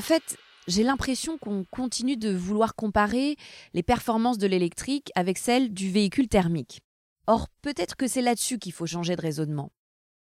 En 0.00 0.02
fait, 0.02 0.38
j'ai 0.66 0.82
l'impression 0.82 1.36
qu'on 1.36 1.62
continue 1.70 2.16
de 2.16 2.34
vouloir 2.34 2.74
comparer 2.74 3.36
les 3.74 3.82
performances 3.82 4.38
de 4.38 4.46
l'électrique 4.46 5.12
avec 5.14 5.36
celles 5.36 5.74
du 5.74 5.90
véhicule 5.90 6.26
thermique. 6.26 6.80
Or, 7.26 7.48
peut-être 7.60 7.96
que 7.96 8.08
c'est 8.08 8.22
là-dessus 8.22 8.58
qu'il 8.58 8.72
faut 8.72 8.86
changer 8.86 9.14
de 9.14 9.20
raisonnement. 9.20 9.72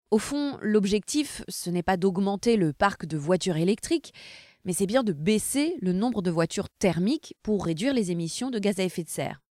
Au 0.09 0.17
fond, 0.17 0.57
l'objectif, 0.63 1.43
ce 1.47 1.69
n'est 1.69 1.83
pas 1.83 1.95
d'augmenter 1.95 2.57
le 2.57 2.73
parc 2.73 3.05
de 3.05 3.17
voitures 3.17 3.57
électriques, 3.57 4.15
mais 4.65 4.73
c'est 4.73 4.87
bien 4.87 5.03
de 5.03 5.13
baisser 5.13 5.75
le 5.79 5.93
nombre 5.93 6.23
de 6.23 6.31
voitures 6.31 6.69
thermiques 6.79 7.35
pour 7.43 7.63
réduire 7.63 7.93
les 7.93 8.09
émissions 8.09 8.49
de 8.49 8.57
gaz 8.57 8.79
à 8.79 8.83
effet 8.83 9.03
de 9.03 9.09
serre. 9.09 9.43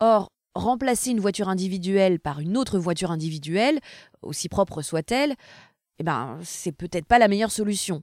Or, 0.00 0.30
remplacer 0.54 1.10
une 1.10 1.20
voiture 1.20 1.50
individuelle 1.50 2.20
par 2.20 2.40
une 2.40 2.56
autre 2.56 2.78
voiture 2.78 3.10
individuelle, 3.10 3.80
aussi 4.22 4.48
propre 4.48 4.80
soit-elle, 4.80 5.34
eh 5.98 6.04
ben, 6.04 6.38
c'est 6.42 6.72
peut-être 6.72 7.06
pas 7.06 7.18
la 7.18 7.28
meilleure 7.28 7.52
solution. 7.52 8.02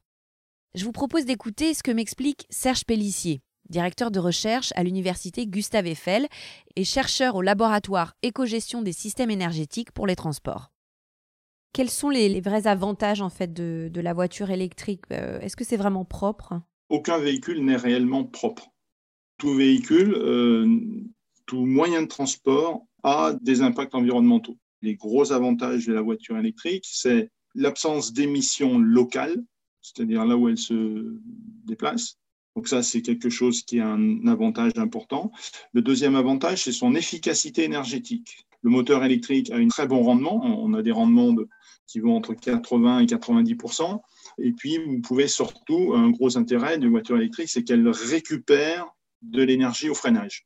Je 0.75 0.85
vous 0.85 0.91
propose 0.91 1.25
d'écouter 1.25 1.73
ce 1.73 1.81
que 1.81 1.89
m'explique 1.89 2.45
Serge 2.51 2.85
Pellissier, 2.85 3.41
directeur 3.69 4.11
de 4.11 4.19
recherche 4.19 4.71
à 4.75 4.83
l'université 4.83 5.47
Gustave 5.47 5.87
Eiffel 5.87 6.27
et 6.75 6.83
chercheur 6.83 7.35
au 7.35 7.41
laboratoire 7.41 8.13
éco-gestion 8.21 8.83
des 8.83 8.93
systèmes 8.93 9.31
énergétiques 9.31 9.91
pour 9.91 10.05
les 10.05 10.15
transports. 10.15 10.71
Quels 11.73 11.89
sont 11.89 12.09
les, 12.09 12.39
vrais 12.39 12.67
avantages 12.67 13.21
en 13.21 13.31
fait 13.31 13.51
de, 13.51 13.89
la 13.99 14.13
voiture 14.13 14.51
électrique 14.51 15.01
euh, 15.11 15.39
Est-ce 15.39 15.55
que 15.55 15.63
c'est 15.63 15.75
vraiment 15.75 16.05
propre? 16.05 16.61
Aucun 16.89 17.17
véhicule 17.17 17.65
n'est 17.65 17.75
réellement 17.75 18.23
propre. 18.23 18.67
Tout 19.39 19.55
véhicule, 19.55 20.13
euh, 20.13 20.67
tout 21.47 21.65
moyen 21.65 22.03
de 22.03 22.07
transport 22.07 22.85
a 23.01 23.33
des 23.41 23.63
impacts 23.63 23.95
environnementaux. 23.95 24.57
Les 24.83 24.95
gros 24.95 25.31
avantages 25.31 25.87
de 25.87 25.93
la 25.93 26.01
voiture 26.01 26.37
électrique, 26.37 26.85
c'est 26.87 27.31
l'absence 27.55 28.13
d'émissions 28.13 28.77
locales 28.77 29.43
c'est-à-dire 29.81 30.25
là 30.25 30.37
où 30.37 30.49
elle 30.49 30.57
se 30.57 31.19
déplace. 31.65 32.17
Donc 32.55 32.67
ça, 32.67 32.83
c'est 32.83 33.01
quelque 33.01 33.29
chose 33.29 33.61
qui 33.63 33.77
est 33.77 33.81
un 33.81 34.27
avantage 34.27 34.73
important. 34.75 35.31
Le 35.73 35.81
deuxième 35.81 36.15
avantage, 36.15 36.63
c'est 36.63 36.71
son 36.71 36.95
efficacité 36.95 37.63
énergétique. 37.63 38.45
Le 38.61 38.69
moteur 38.69 39.03
électrique 39.05 39.51
a 39.51 39.55
un 39.55 39.67
très 39.67 39.87
bon 39.87 40.03
rendement. 40.03 40.41
On 40.43 40.73
a 40.73 40.81
des 40.81 40.91
rendements 40.91 41.33
qui 41.87 41.99
vont 41.99 42.15
entre 42.15 42.33
80 42.33 42.99
et 42.99 43.05
90 43.05 43.55
Et 44.39 44.51
puis, 44.51 44.77
vous 44.77 44.99
pouvez 44.99 45.27
surtout, 45.27 45.93
un 45.95 46.09
gros 46.09 46.37
intérêt 46.37 46.77
d'une 46.77 46.89
voiture 46.89 47.17
électrique, 47.17 47.49
c'est 47.49 47.63
qu'elle 47.63 47.87
récupère 47.87 48.87
de 49.21 49.43
l'énergie 49.43 49.89
au 49.89 49.95
freinage. 49.95 50.45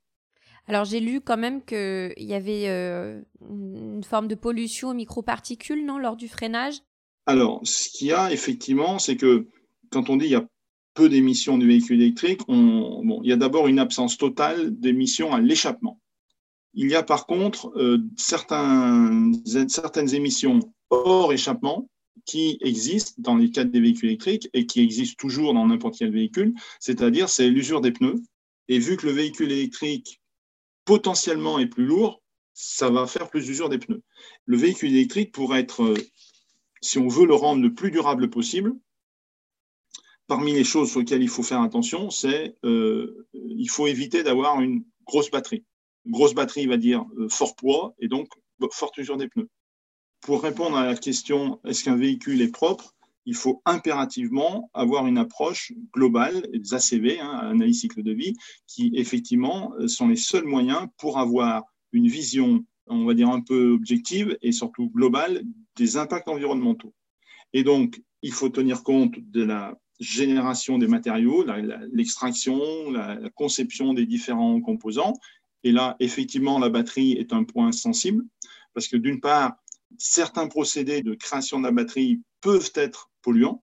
Alors 0.68 0.86
j'ai 0.86 1.02
lu 1.02 1.20
quand 1.20 1.38
même 1.38 1.62
qu'il 1.64 2.14
y 2.18 2.34
avait 2.34 2.70
euh, 2.70 3.22
une 3.42 4.04
forme 4.04 4.30
de 4.30 4.36
pollution 4.36 4.90
aux 4.90 4.94
microparticules, 4.94 5.86
non, 5.86 5.98
lors 5.98 6.16
du 6.16 6.30
freinage 6.30 6.76
alors, 7.26 7.62
ce 7.64 7.90
qu'il 7.90 8.08
y 8.08 8.12
a 8.12 8.32
effectivement, 8.32 9.00
c'est 9.00 9.16
que 9.16 9.48
quand 9.92 10.10
on 10.10 10.18
dit 10.18 10.26
qu'il 10.26 10.34
y 10.34 10.36
a 10.36 10.48
peu 10.94 11.10
d'émissions 11.10 11.58
du 11.58 11.68
véhicule 11.68 12.02
électrique, 12.02 12.42
il 12.48 13.22
y 13.24 13.32
a 13.32 13.38
d'abord 13.38 13.68
une 13.68 13.80
absence 13.80 14.18
totale 14.18 14.78
d'émissions 14.78 15.34
à 15.34 15.40
l'échappement. 15.40 16.00
Il 16.74 16.90
y 16.90 16.96
a 16.96 17.04
par 17.04 17.26
contre 17.26 17.72
euh, 17.78 18.00
certaines 18.18 20.16
émissions 20.16 20.60
hors 20.90 21.32
échappement 21.32 21.88
qui 22.26 22.58
existent 22.62 23.14
dans 23.18 23.36
les 23.36 23.52
cas 23.52 23.64
des 23.64 23.80
véhicules 23.80 24.10
électriques 24.10 24.50
et 24.54 24.66
qui 24.66 24.82
existent 24.82 25.16
toujours 25.18 25.54
dans 25.54 25.68
n'importe 25.68 25.98
quel 25.98 26.12
véhicule, 26.12 26.54
c'est-à-dire 26.80 27.30
c'est 27.30 27.50
l'usure 27.50 27.82
des 27.82 27.92
pneus. 27.92 28.22
Et 28.70 28.80
vu 28.80 28.98
que 28.98 29.06
le 29.06 29.12
véhicule 29.12 29.52
électrique 29.52 30.22
potentiellement 30.86 31.60
est 31.60 31.68
plus 31.68 31.86
lourd, 31.86 32.22
ça 32.54 32.90
va 32.90 33.08
faire 33.08 33.30
plus 33.30 33.46
d'usure 33.46 33.70
des 33.70 33.80
pneus. 33.80 34.02
Le 34.46 34.58
véhicule 34.58 34.92
électrique 34.92 35.32
pourrait 35.32 35.62
être 35.62 35.84
euh, 35.84 35.96
si 36.84 37.00
on 37.00 37.08
veut 37.08 37.26
le 37.26 37.34
rendre 37.34 37.62
le 37.62 37.74
plus 37.74 37.92
durable 37.92 38.30
possible, 38.30 38.76
parmi 40.28 40.54
les 40.54 40.66
choses 40.66 40.92
sur 40.92 41.00
lesquelles 41.00 41.24
il 41.24 41.30
faut 41.30 41.44
faire 41.44 41.62
attention, 41.62 42.10
c'est 42.10 42.58
euh, 42.66 43.26
il 43.34 43.70
faut 43.70 43.88
éviter 43.88 44.22
d'avoir 44.22 44.62
une 44.62 44.84
grosse 45.06 45.32
batterie. 45.32 45.64
Grosse 46.06 46.34
batterie 46.34 46.68
va 46.68 46.78
dire 46.78 47.06
euh, 47.18 47.30
fort 47.30 47.56
poids 47.56 47.96
et 48.00 48.08
donc 48.08 48.28
forte 48.72 48.98
usure 48.98 49.18
des 49.18 49.28
pneus. 49.28 49.50
pour 50.22 50.42
répondre 50.42 50.78
à 50.78 50.86
la 50.86 50.96
question 50.96 51.60
est-ce 51.66 51.84
qu'un 51.84 51.98
véhicule 51.98 52.42
est 52.42 52.52
propre, 52.52 52.94
il 53.26 53.36
faut 53.36 53.62
impérativement 53.66 54.70
avoir 54.74 55.08
une 55.08 55.18
approche 55.18 55.72
globale, 55.94 56.48
des 56.54 56.74
ACV, 56.74 57.20
hein, 57.20 57.40
analyse 57.52 57.82
cycle 57.82 58.04
de 58.04 58.12
vie, 58.12 58.34
qui 58.68 58.92
effectivement 58.96 59.74
sont 59.88 60.10
les 60.10 60.18
seuls 60.18 60.46
moyens 60.46 60.88
pour 60.98 61.20
avoir 61.20 61.64
une 61.94 62.08
vision, 62.08 62.66
on 62.88 63.06
va 63.06 63.14
dire 63.14 63.30
un 63.30 63.42
peu 63.42 63.72
objective 63.72 64.38
et 64.42 64.52
surtout 64.52 64.90
globale 64.90 65.44
des 65.76 65.98
impacts 65.98 66.28
environnementaux. 66.28 66.94
Et 67.54 67.64
donc, 67.64 68.02
il 68.22 68.32
faut 68.32 68.50
tenir 68.50 68.84
compte 68.84 69.16
de 69.18 69.44
la 69.44 69.78
génération 70.00 70.78
des 70.78 70.88
matériaux, 70.88 71.46
l'extraction, 71.92 72.92
la, 72.92 73.16
la, 73.16 73.30
conception 73.30 73.94
des 73.94 74.06
différents 74.06 74.60
composants. 74.62 75.14
Et 75.64 75.72
là, 75.72 75.96
effectivement, 76.00 76.60
la 76.60 76.70
batterie 76.70 77.14
est 77.14 77.32
un 77.32 77.44
point 77.44 77.72
sensible 77.72 78.24
parce 78.74 78.88
que 78.88 78.98
d'une 78.98 79.20
part, 79.20 79.56
certains 79.98 80.48
procédés 80.48 81.02
de 81.02 81.14
création 81.14 81.60
de 81.60 81.66
la 81.66 81.72
batterie 81.72 82.22
peuvent 82.42 82.72
être 82.76 83.12
polluants. 83.22 83.64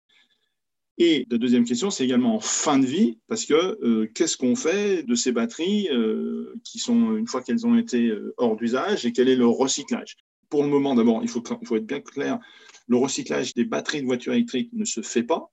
Et 0.98 1.26
la 1.30 1.38
deuxième 1.38 1.66
question, 1.66 1.90
c'est 1.90 2.06
également 2.06 2.36
en 2.36 2.40
fin 2.40 2.78
de 2.78 2.86
vie, 2.86 3.18
parce 3.28 3.46
que 3.46 3.54
euh, 3.54 4.08
qu'est-ce 4.14 4.38
qu'on 4.38 4.56
fait 4.56 5.04
de 5.04 5.16
ces 5.16 5.32
batteries 5.32 5.90
euh, 5.90 6.54
qui 6.64 6.78
sont, 6.78 7.18
une 7.18 7.28
fois 7.28 7.42
qu'elles 7.42 7.66
ont 7.66 7.76
été 7.78 8.08
euh, 8.08 8.34
hors 8.38 8.56
d'usage, 8.56 9.06
et 9.06 9.12
quel 9.12 9.28
est 9.28 9.36
le 9.36 9.48
recyclage? 9.48 10.18
Pour 10.54 10.62
le 10.62 10.70
moment, 10.70 10.94
d'abord, 10.94 11.24
il 11.24 11.30
faut, 11.30 11.42
être 11.42 11.88
bien 11.88 12.00
clair, 12.00 12.38
le 12.86 12.98
recyclage 12.98 13.56
des 13.56 13.66
batteries 13.66 14.02
de 14.02 14.06
voitures 14.06 14.34
électriques 14.34 14.70
ne 14.74 14.86
se 14.86 15.02
fait 15.02 15.24
pas, 15.24 15.52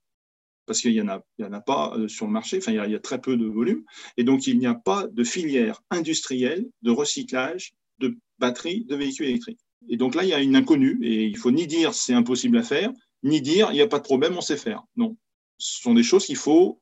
parce 0.66 0.82
qu'il 0.82 0.92
n'y 0.92 1.00
en, 1.00 1.08
a, 1.08 1.60
pas 1.62 1.96
sur 2.06 2.26
le 2.26 2.32
marché, 2.32 2.58
enfin, 2.58 2.72
il 2.72 2.74
y, 2.74 2.78
a, 2.78 2.84
il 2.84 2.92
y 2.92 2.94
a 2.94 3.00
très 3.00 3.18
peu 3.18 3.38
de 3.38 3.46
volume, 3.46 3.82
et 4.18 4.24
donc 4.24 4.46
il 4.46 4.58
n'y 4.58 4.66
a 4.66 4.74
pas 4.74 5.06
de 5.06 5.24
filière 5.24 5.80
industrielle 5.90 6.68
de 6.82 6.90
recyclage 6.90 7.72
de 7.98 8.14
batteries 8.38 8.84
de 8.84 8.94
véhicules 8.94 9.24
électriques. 9.24 9.60
Et 9.88 9.96
donc 9.96 10.14
là, 10.14 10.22
il 10.22 10.28
y 10.28 10.34
a 10.34 10.42
une 10.42 10.54
inconnue, 10.54 10.98
et 11.02 11.24
il 11.24 11.38
faut 11.38 11.50
ni 11.50 11.66
dire 11.66 11.94
c'est 11.94 12.12
impossible 12.12 12.58
à 12.58 12.62
faire, 12.62 12.92
ni 13.22 13.40
dire 13.40 13.70
il 13.70 13.76
n'y 13.76 13.80
a 13.80 13.88
pas 13.88 14.00
de 14.00 14.04
problème, 14.04 14.36
on 14.36 14.42
sait 14.42 14.58
faire. 14.58 14.82
Non, 14.96 15.16
ce 15.56 15.80
sont 15.80 15.94
des 15.94 16.02
choses 16.02 16.26
qu'il 16.26 16.36
faut 16.36 16.78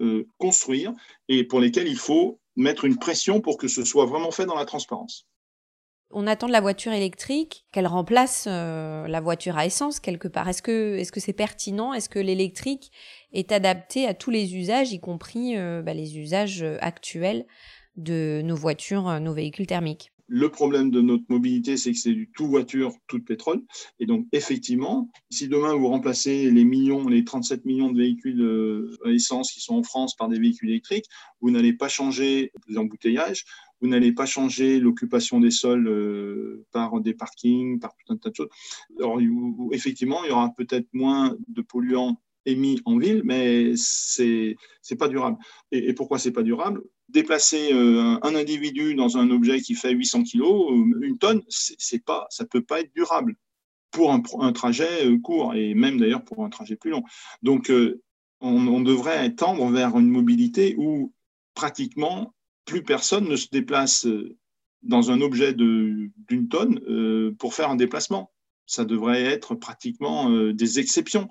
euh, 0.00 0.24
construire 0.38 0.94
et 1.26 1.42
pour 1.42 1.58
lesquelles 1.58 1.88
il 1.88 1.98
faut 1.98 2.38
mettre 2.54 2.84
une 2.84 3.00
pression 3.00 3.40
pour 3.40 3.56
que 3.56 3.66
ce 3.66 3.84
soit 3.84 4.06
vraiment 4.06 4.30
fait 4.30 4.46
dans 4.46 4.54
la 4.54 4.66
transparence. 4.66 5.26
On 6.10 6.26
attend 6.26 6.46
de 6.46 6.52
la 6.52 6.60
voiture 6.60 6.92
électrique 6.92 7.66
qu'elle 7.72 7.86
remplace 7.86 8.46
euh, 8.48 9.08
la 9.08 9.20
voiture 9.20 9.56
à 9.58 9.66
essence 9.66 9.98
quelque 9.98 10.28
part. 10.28 10.48
Est-ce 10.48 10.62
que 10.62 10.96
est-ce 10.96 11.10
que 11.10 11.20
c'est 11.20 11.32
pertinent? 11.32 11.92
Est-ce 11.92 12.08
que 12.08 12.18
l'électrique 12.18 12.92
est 13.32 13.50
adapté 13.50 14.06
à 14.06 14.14
tous 14.14 14.30
les 14.30 14.56
usages, 14.56 14.92
y 14.92 15.00
compris 15.00 15.56
euh, 15.56 15.82
bah, 15.82 15.94
les 15.94 16.18
usages 16.18 16.64
actuels 16.80 17.46
de 17.96 18.40
nos 18.44 18.56
voitures, 18.56 19.20
nos 19.20 19.34
véhicules 19.34 19.66
thermiques? 19.66 20.12
Le 20.28 20.50
problème 20.50 20.90
de 20.90 21.00
notre 21.00 21.22
mobilité, 21.28 21.76
c'est 21.76 21.92
que 21.92 21.98
c'est 21.98 22.12
du 22.12 22.28
tout 22.34 22.48
voiture, 22.48 22.92
tout 23.06 23.22
pétrole. 23.22 23.62
Et 24.00 24.06
donc, 24.06 24.26
effectivement, 24.32 25.08
si 25.30 25.46
demain 25.46 25.74
vous 25.74 25.86
remplacez 25.86 26.50
les 26.50 26.64
les 26.64 27.24
37 27.24 27.64
millions 27.64 27.92
de 27.92 27.98
véhicules 27.98 28.42
euh, 28.42 28.98
à 29.04 29.10
essence 29.10 29.52
qui 29.52 29.60
sont 29.60 29.76
en 29.76 29.84
France 29.84 30.16
par 30.16 30.28
des 30.28 30.40
véhicules 30.40 30.70
électriques, 30.70 31.06
vous 31.40 31.52
n'allez 31.52 31.72
pas 31.72 31.88
changer 31.88 32.50
les 32.66 32.76
embouteillages, 32.76 33.44
vous 33.80 33.88
n'allez 33.88 34.12
pas 34.12 34.26
changer 34.26 34.80
l'occupation 34.80 35.40
des 35.40 35.50
sols 35.50 35.88
euh, 35.88 36.64
par 36.72 37.00
des 37.00 37.14
parkings, 37.14 37.78
par 37.78 37.94
tout 37.94 38.12
un 38.12 38.16
tas 38.16 38.30
de 38.30 38.34
choses. 38.34 38.48
Alors, 38.98 39.20
effectivement, 39.72 40.24
il 40.24 40.30
y 40.30 40.32
aura 40.32 40.52
peut-être 40.56 40.88
moins 40.92 41.36
de 41.48 41.62
polluants 41.62 42.20
émis 42.46 42.80
en 42.84 42.96
ville, 42.98 43.22
mais 43.24 43.72
c'est 43.76 44.56
c'est 44.80 44.96
pas 44.96 45.08
durable. 45.08 45.36
Et, 45.72 45.88
et 45.88 45.94
pourquoi 45.94 46.18
c'est 46.18 46.32
pas 46.32 46.42
durable? 46.42 46.82
Déplacer 47.08 47.72
euh, 47.72 48.18
un 48.22 48.34
individu 48.34 48.94
dans 48.94 49.16
un 49.18 49.30
objet 49.30 49.60
qui 49.60 49.74
fait 49.74 49.92
800 49.92 50.24
kg, 50.24 50.42
euh, 50.42 51.00
une 51.02 51.18
tonne, 51.18 51.42
c'est 51.48 52.04
pas, 52.04 52.26
ça 52.30 52.44
peut 52.46 52.62
pas 52.62 52.80
être 52.80 52.92
durable 52.94 53.36
pour 53.90 54.12
un, 54.12 54.52
trajet 54.52 54.86
court 55.22 55.54
et 55.54 55.72
même 55.74 55.98
d'ailleurs 55.98 56.22
pour 56.22 56.44
un 56.44 56.50
trajet 56.50 56.76
plus 56.76 56.90
long. 56.90 57.02
Donc, 57.42 57.72
on, 58.40 58.80
devrait 58.80 59.34
tendre 59.34 59.70
vers 59.70 59.98
une 59.98 60.08
mobilité 60.08 60.74
où 60.76 61.12
pratiquement 61.54 62.34
plus 62.66 62.82
personne 62.82 63.28
ne 63.28 63.36
se 63.36 63.48
déplace 63.48 64.06
dans 64.82 65.10
un 65.10 65.22
objet 65.22 65.54
d'une 65.54 66.48
tonne 66.50 67.34
pour 67.38 67.54
faire 67.54 67.70
un 67.70 67.76
déplacement. 67.76 68.32
Ça 68.66 68.84
devrait 68.84 69.22
être 69.22 69.54
pratiquement 69.54 70.28
des 70.52 70.78
exceptions. 70.78 71.30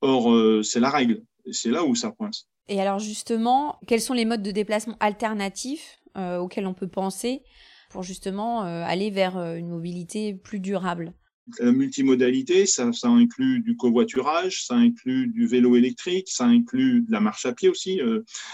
Or, 0.00 0.64
c'est 0.64 0.80
la 0.80 0.90
règle. 0.90 1.22
C'est 1.52 1.70
là 1.70 1.84
où 1.84 1.94
ça 1.94 2.10
coince. 2.10 2.48
Et 2.68 2.80
alors 2.80 2.98
justement, 2.98 3.78
quels 3.86 4.00
sont 4.00 4.14
les 4.14 4.24
modes 4.24 4.42
de 4.42 4.50
déplacement 4.50 4.96
alternatifs 5.00 6.00
euh, 6.16 6.38
auxquels 6.38 6.66
on 6.66 6.74
peut 6.74 6.88
penser 6.88 7.42
pour 7.90 8.02
justement 8.02 8.64
euh, 8.64 8.82
aller 8.84 9.10
vers 9.10 9.36
euh, 9.36 9.56
une 9.56 9.68
mobilité 9.68 10.34
plus 10.34 10.60
durable? 10.60 11.12
La 11.58 11.72
multimodalité, 11.72 12.66
ça, 12.66 12.92
ça, 12.92 13.08
inclut 13.08 13.60
du 13.60 13.76
covoiturage, 13.76 14.64
ça 14.64 14.74
inclut 14.74 15.28
du 15.28 15.46
vélo 15.46 15.76
électrique, 15.76 16.28
ça 16.30 16.46
inclut 16.46 17.02
de 17.02 17.12
la 17.12 17.20
marche 17.20 17.46
à 17.46 17.52
pied 17.52 17.68
aussi, 17.68 18.00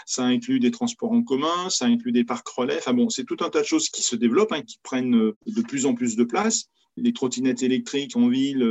ça 0.06 0.24
inclut 0.24 0.60
des 0.60 0.70
transports 0.70 1.12
en 1.12 1.22
commun, 1.22 1.70
ça 1.70 1.86
inclut 1.86 2.12
des 2.12 2.24
parcs 2.24 2.48
relais. 2.48 2.78
Enfin 2.78 2.92
bon, 2.92 3.08
c'est 3.08 3.24
tout 3.24 3.36
un 3.40 3.50
tas 3.50 3.60
de 3.60 3.66
choses 3.66 3.88
qui 3.88 4.02
se 4.02 4.16
développent, 4.16 4.52
hein, 4.52 4.62
qui 4.62 4.78
prennent 4.82 5.32
de 5.46 5.62
plus 5.62 5.86
en 5.86 5.94
plus 5.94 6.16
de 6.16 6.24
place. 6.24 6.64
Les 6.96 7.12
trottinettes 7.12 7.62
électriques 7.62 8.16
en 8.16 8.28
ville 8.28 8.66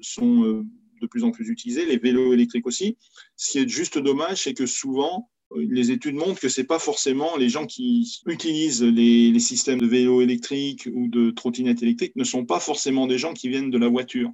sont 0.00 0.64
de 1.02 1.06
plus 1.06 1.24
en 1.24 1.30
plus 1.32 1.48
utilisés, 1.48 1.84
les 1.84 1.98
vélos 1.98 2.32
électriques 2.32 2.66
aussi. 2.66 2.96
Ce 3.36 3.52
qui 3.52 3.58
est 3.58 3.68
juste 3.68 3.98
dommage, 3.98 4.42
c'est 4.44 4.54
que 4.54 4.66
souvent, 4.66 5.28
les 5.56 5.90
études 5.90 6.14
montrent 6.14 6.40
que 6.40 6.48
ce 6.48 6.60
n'est 6.60 6.66
pas 6.66 6.78
forcément 6.78 7.36
les 7.36 7.48
gens 7.48 7.66
qui 7.66 8.20
utilisent 8.26 8.82
les, 8.82 9.38
systèmes 9.38 9.80
de 9.80 9.86
vélos 9.86 10.22
électriques 10.22 10.88
ou 10.92 11.08
de 11.08 11.30
trottinettes 11.30 11.82
électriques 11.82 12.16
ne 12.16 12.24
sont 12.24 12.44
pas 12.44 12.60
forcément 12.60 13.06
des 13.06 13.18
gens 13.18 13.32
qui 13.32 13.48
viennent 13.48 13.70
de 13.70 13.78
la 13.78 13.88
voiture. 13.88 14.30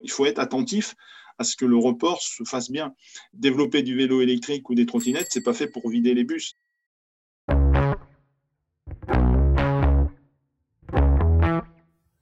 Il 0.00 0.10
faut 0.10 0.26
être 0.26 0.38
attentif 0.38 0.94
à 1.38 1.44
ce 1.44 1.56
que 1.56 1.64
le 1.64 1.76
report 1.76 2.20
se 2.22 2.44
fasse 2.44 2.70
bien. 2.70 2.94
Développer 3.32 3.82
du 3.82 3.96
vélo 3.96 4.20
électrique 4.20 4.68
ou 4.70 4.74
des 4.74 4.86
trottinettes, 4.86 5.28
c'est 5.30 5.42
pas 5.42 5.54
fait 5.54 5.68
pour 5.68 5.88
vider 5.88 6.14
les 6.14 6.24
bus. 6.24 6.54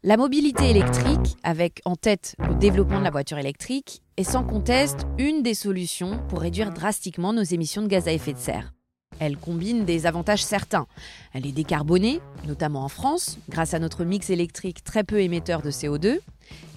La 0.09 0.17
mobilité 0.17 0.71
électrique, 0.71 1.37
avec 1.43 1.83
en 1.85 1.95
tête 1.95 2.35
le 2.39 2.55
développement 2.55 2.99
de 2.99 3.05
la 3.05 3.11
voiture 3.11 3.37
électrique, 3.37 4.01
est 4.17 4.25
sans 4.25 4.43
conteste 4.43 5.07
une 5.19 5.43
des 5.43 5.53
solutions 5.53 6.19
pour 6.31 6.41
réduire 6.41 6.71
drastiquement 6.71 7.35
nos 7.35 7.43
émissions 7.43 7.83
de 7.83 7.89
gaz 7.89 8.09
à 8.09 8.13
effet 8.13 8.33
de 8.33 8.39
serre. 8.39 8.73
Elle 9.19 9.37
combine 9.37 9.85
des 9.85 10.07
avantages 10.07 10.43
certains. 10.43 10.87
Elle 11.35 11.47
est 11.47 11.53
décarbonée, 11.53 12.23
notamment 12.47 12.85
en 12.85 12.89
France, 12.89 13.37
grâce 13.51 13.75
à 13.75 13.79
notre 13.81 14.05
mix 14.05 14.31
électrique 14.31 14.83
très 14.83 15.05
peu 15.05 15.21
émetteur 15.21 15.61
de 15.61 15.71
CO2, 15.71 16.21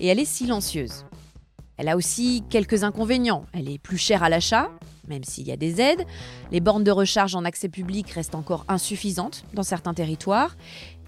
et 0.02 0.08
elle 0.08 0.20
est 0.20 0.26
silencieuse. 0.26 1.06
Elle 1.78 1.88
a 1.88 1.96
aussi 1.96 2.44
quelques 2.50 2.84
inconvénients. 2.84 3.46
Elle 3.54 3.70
est 3.70 3.80
plus 3.80 3.98
chère 3.98 4.24
à 4.24 4.30
l'achat, 4.30 4.70
même 5.08 5.24
s'il 5.24 5.48
y 5.48 5.54
a 5.54 5.58
des 5.58 5.80
aides. 5.80 6.06
Les 6.52 6.60
bornes 6.60 6.84
de 6.84 6.92
recharge 6.92 7.34
en 7.36 7.46
accès 7.46 7.70
public 7.70 8.10
restent 8.12 8.36
encore 8.36 8.66
insuffisantes 8.68 9.46
dans 9.54 9.64
certains 9.64 9.94
territoires. 9.94 10.58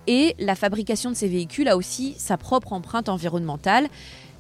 Et 0.08 0.36
la 0.40 0.56
fabrication 0.56 1.10
de 1.12 1.16
ces 1.16 1.28
véhicules 1.28 1.68
a 1.68 1.78
aussi 1.78 2.16
sa 2.18 2.38
propre 2.38 2.74
empreinte 2.74 3.10
environnementale, 3.10 3.88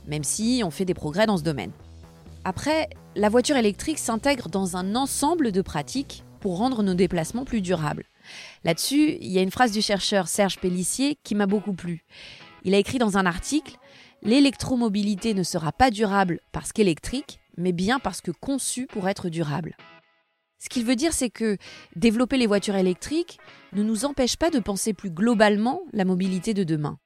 même 0.07 0.23
si 0.23 0.61
on 0.65 0.71
fait 0.71 0.85
des 0.85 0.93
progrès 0.93 1.25
dans 1.25 1.37
ce 1.37 1.43
domaine. 1.43 1.71
Après, 2.43 2.89
la 3.15 3.29
voiture 3.29 3.55
électrique 3.55 3.99
s'intègre 3.99 4.49
dans 4.49 4.75
un 4.75 4.95
ensemble 4.95 5.51
de 5.51 5.61
pratiques 5.61 6.23
pour 6.41 6.57
rendre 6.57 6.83
nos 6.83 6.93
déplacements 6.93 7.45
plus 7.45 7.61
durables. 7.61 8.05
Là-dessus, 8.65 9.17
il 9.21 9.31
y 9.31 9.39
a 9.39 9.41
une 9.41 9.51
phrase 9.51 9.71
du 9.71 9.81
chercheur 9.81 10.27
Serge 10.27 10.59
Pellissier 10.59 11.17
qui 11.23 11.35
m'a 11.35 11.45
beaucoup 11.45 11.73
plu. 11.73 12.03
Il 12.63 12.73
a 12.73 12.77
écrit 12.77 12.97
dans 12.97 13.17
un 13.17 13.25
article 13.25 13.77
L'électromobilité 14.25 15.33
ne 15.33 15.43
sera 15.43 15.73
pas 15.73 15.91
durable 15.91 16.39
parce 16.53 16.71
qu'électrique, 16.71 17.41
mais 17.57 17.73
bien 17.73 17.99
parce 17.99 18.21
que 18.21 18.31
conçue 18.31 18.87
pour 18.87 19.09
être 19.09 19.27
durable. 19.27 19.75
Ce 20.63 20.69
qu'il 20.69 20.85
veut 20.85 20.95
dire, 20.95 21.11
c'est 21.11 21.29
que 21.29 21.57
développer 21.97 22.37
les 22.37 22.47
voitures 22.47 22.77
électriques 22.77 23.37
ne 23.73 23.83
nous 23.83 24.05
empêche 24.05 24.37
pas 24.37 24.49
de 24.49 24.59
penser 24.59 24.93
plus 24.93 25.09
globalement 25.09 25.81
la 25.91 26.05
mobilité 26.05 26.53
de 26.53 26.63
demain. 26.63 26.99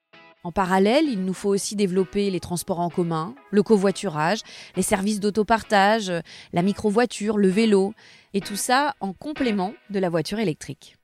En 0.43 0.51
parallèle, 0.51 1.05
il 1.09 1.25
nous 1.25 1.33
faut 1.33 1.49
aussi 1.49 1.75
développer 1.75 2.29
les 2.29 2.39
transports 2.39 2.79
en 2.79 2.91
commun, 2.91 3.33
le 3.49 3.63
covoiturage, 3.63 4.41
les 4.75 4.83
services 4.83 5.19
d'autopartage, 5.19 6.13
la 6.53 6.61
microvoiture, 6.61 7.39
le 7.39 7.47
vélo, 7.47 7.95
et 8.35 8.41
tout 8.41 8.55
ça 8.55 8.93
en 8.99 9.11
complément 9.11 9.73
de 9.89 9.97
la 9.97 10.09
voiture 10.09 10.37
électrique. 10.37 10.96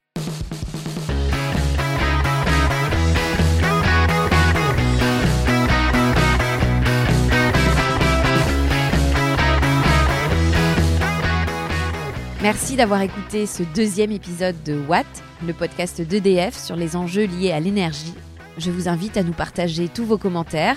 Merci 12.44 12.76
d'avoir 12.76 13.02
écouté 13.02 13.46
ce 13.46 13.64
deuxième 13.74 14.12
épisode 14.12 14.62
de 14.64 14.78
Watt, 14.78 15.08
le 15.48 15.54
podcast 15.54 16.02
d'EDF 16.02 16.58
sur 16.58 16.76
les 16.76 16.98
enjeux 16.98 17.24
liés 17.24 17.54
à 17.54 17.62
l'énergie. 17.62 18.14
Je 18.58 18.70
vous 18.70 18.90
invite 18.90 19.16
à 19.16 19.24
nous 19.24 19.32
partager 19.32 19.88
tous 19.88 20.04
vos 20.04 20.18
commentaires. 20.18 20.76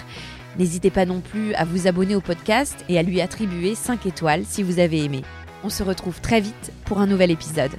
N'hésitez 0.61 0.90
pas 0.90 1.07
non 1.07 1.20
plus 1.20 1.55
à 1.55 1.64
vous 1.64 1.88
abonner 1.88 2.14
au 2.14 2.20
podcast 2.20 2.85
et 2.88 3.00
à 3.00 3.02
lui 3.02 3.20
attribuer 3.20 3.74
5 3.74 4.07
étoiles 4.07 4.44
si 4.44 4.62
vous 4.62 4.79
avez 4.79 5.02
aimé. 5.02 5.22
On 5.64 5.68
se 5.68 5.83
retrouve 5.83 6.20
très 6.20 6.40
vite 6.40 6.72
pour 6.85 7.00
un 7.00 7.09
nouvel 7.09 7.33
épisode. 7.33 7.72